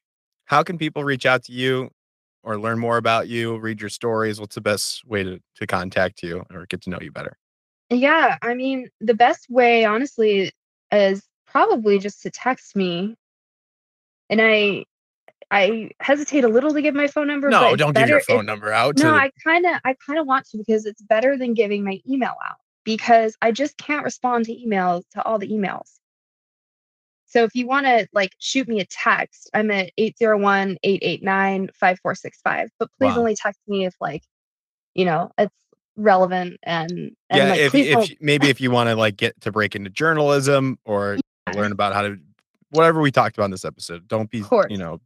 [0.46, 1.90] How can people reach out to you
[2.42, 4.40] or learn more about you, read your stories?
[4.40, 7.36] What's the best way to, to contact you or get to know you better?
[7.90, 8.36] Yeah.
[8.42, 10.52] I mean, the best way, honestly,
[10.92, 13.16] is probably just to text me.
[14.30, 14.84] And I
[15.50, 17.48] I hesitate a little to give my phone number.
[17.48, 18.96] No, don't give your phone if- number out.
[18.98, 21.84] No, to I kind of I kind of want to because it's better than giving
[21.84, 25.98] my email out because I just can't respond to emails to all the emails.
[27.34, 32.68] So if you want to like shoot me a text, I'm at 801-889-5465.
[32.78, 33.18] But please Wow.
[33.18, 34.22] only text me if like,
[34.94, 35.52] you know, it's
[35.96, 39.40] relevant and and yeah, like if, if don't maybe if you want to like get
[39.40, 41.18] to break into journalism or
[41.56, 42.20] learn about how to
[42.70, 45.00] whatever we talked about in this episode, don't be you know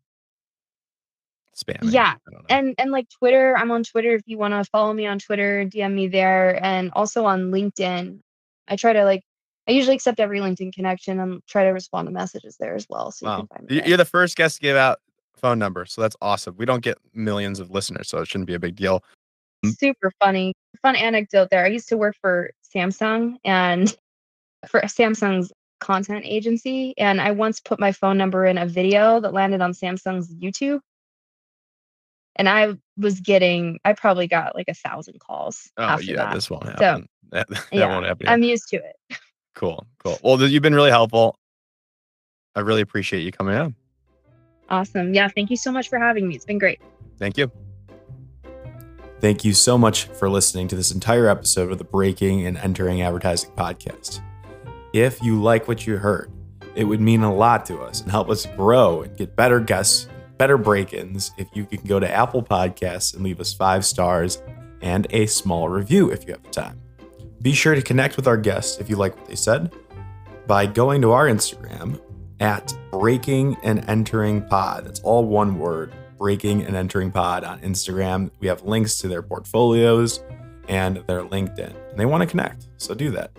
[1.56, 1.78] spam.
[1.80, 2.46] Yeah, I don't know.
[2.50, 5.64] and and like Twitter, I'm on Twitter if you want to follow me on Twitter,
[5.64, 8.20] DM me there and also on LinkedIn.
[8.68, 9.22] I try to like
[9.68, 13.10] I usually accept every LinkedIn connection and try to respond to messages there as well.
[13.12, 13.82] So you wow, can find me.
[13.86, 15.00] You're the first guest to give out
[15.36, 16.54] phone number, so that's awesome.
[16.56, 19.04] We don't get millions of listeners, so it shouldn't be a big deal.
[19.64, 20.54] Super funny.
[20.82, 21.64] Fun anecdote there.
[21.64, 23.94] I used to work for Samsung and
[24.68, 26.94] for Samsung's content agency.
[26.98, 30.80] And I once put my phone number in a video that landed on Samsung's YouTube.
[32.36, 35.70] And I was getting, I probably got like a thousand calls.
[35.76, 36.34] Oh yeah, that.
[36.34, 37.08] this won't happen.
[37.30, 38.28] that that yeah, won't happen.
[38.28, 39.18] I'm used to it.
[39.58, 40.18] Cool, cool.
[40.22, 41.36] Well, you've been really helpful.
[42.54, 43.74] I really appreciate you coming on.
[44.70, 45.12] Awesome.
[45.12, 45.28] Yeah.
[45.28, 46.36] Thank you so much for having me.
[46.36, 46.80] It's been great.
[47.18, 47.50] Thank you.
[49.20, 53.02] Thank you so much for listening to this entire episode of the Breaking and Entering
[53.02, 54.20] Advertising podcast.
[54.92, 56.30] If you like what you heard,
[56.76, 60.06] it would mean a lot to us and help us grow and get better guests,
[60.36, 64.40] better break ins if you can go to Apple Podcasts and leave us five stars
[64.80, 66.80] and a small review if you have the time.
[67.40, 69.72] Be sure to connect with our guests if you like what they said
[70.46, 72.00] by going to our Instagram
[72.40, 74.86] at Breaking and Entering Pod.
[74.86, 78.30] That's all one word Breaking and Entering Pod on Instagram.
[78.40, 80.22] We have links to their portfolios
[80.68, 82.68] and their LinkedIn, and they want to connect.
[82.76, 83.30] So do that.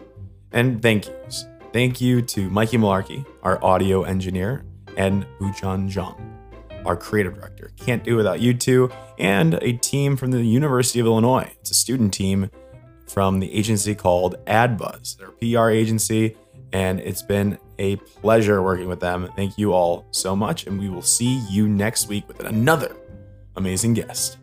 [0.52, 1.46] And thank yous.
[1.74, 4.66] Thank you to Mikey Malarkey, our audio engineer,
[4.98, 6.20] and Buchan Zhang,
[6.86, 7.72] our creative director.
[7.78, 8.90] Can't do it without you two,
[9.20, 11.52] and a team from the University of Illinois.
[11.60, 12.50] It's a student team
[13.10, 15.18] from the agency called AdBuzz.
[15.18, 16.38] They're PR agency,
[16.72, 19.30] and it's been a pleasure working with them.
[19.36, 22.96] Thank you all so much, and we will see you next week with another
[23.56, 24.38] amazing guest.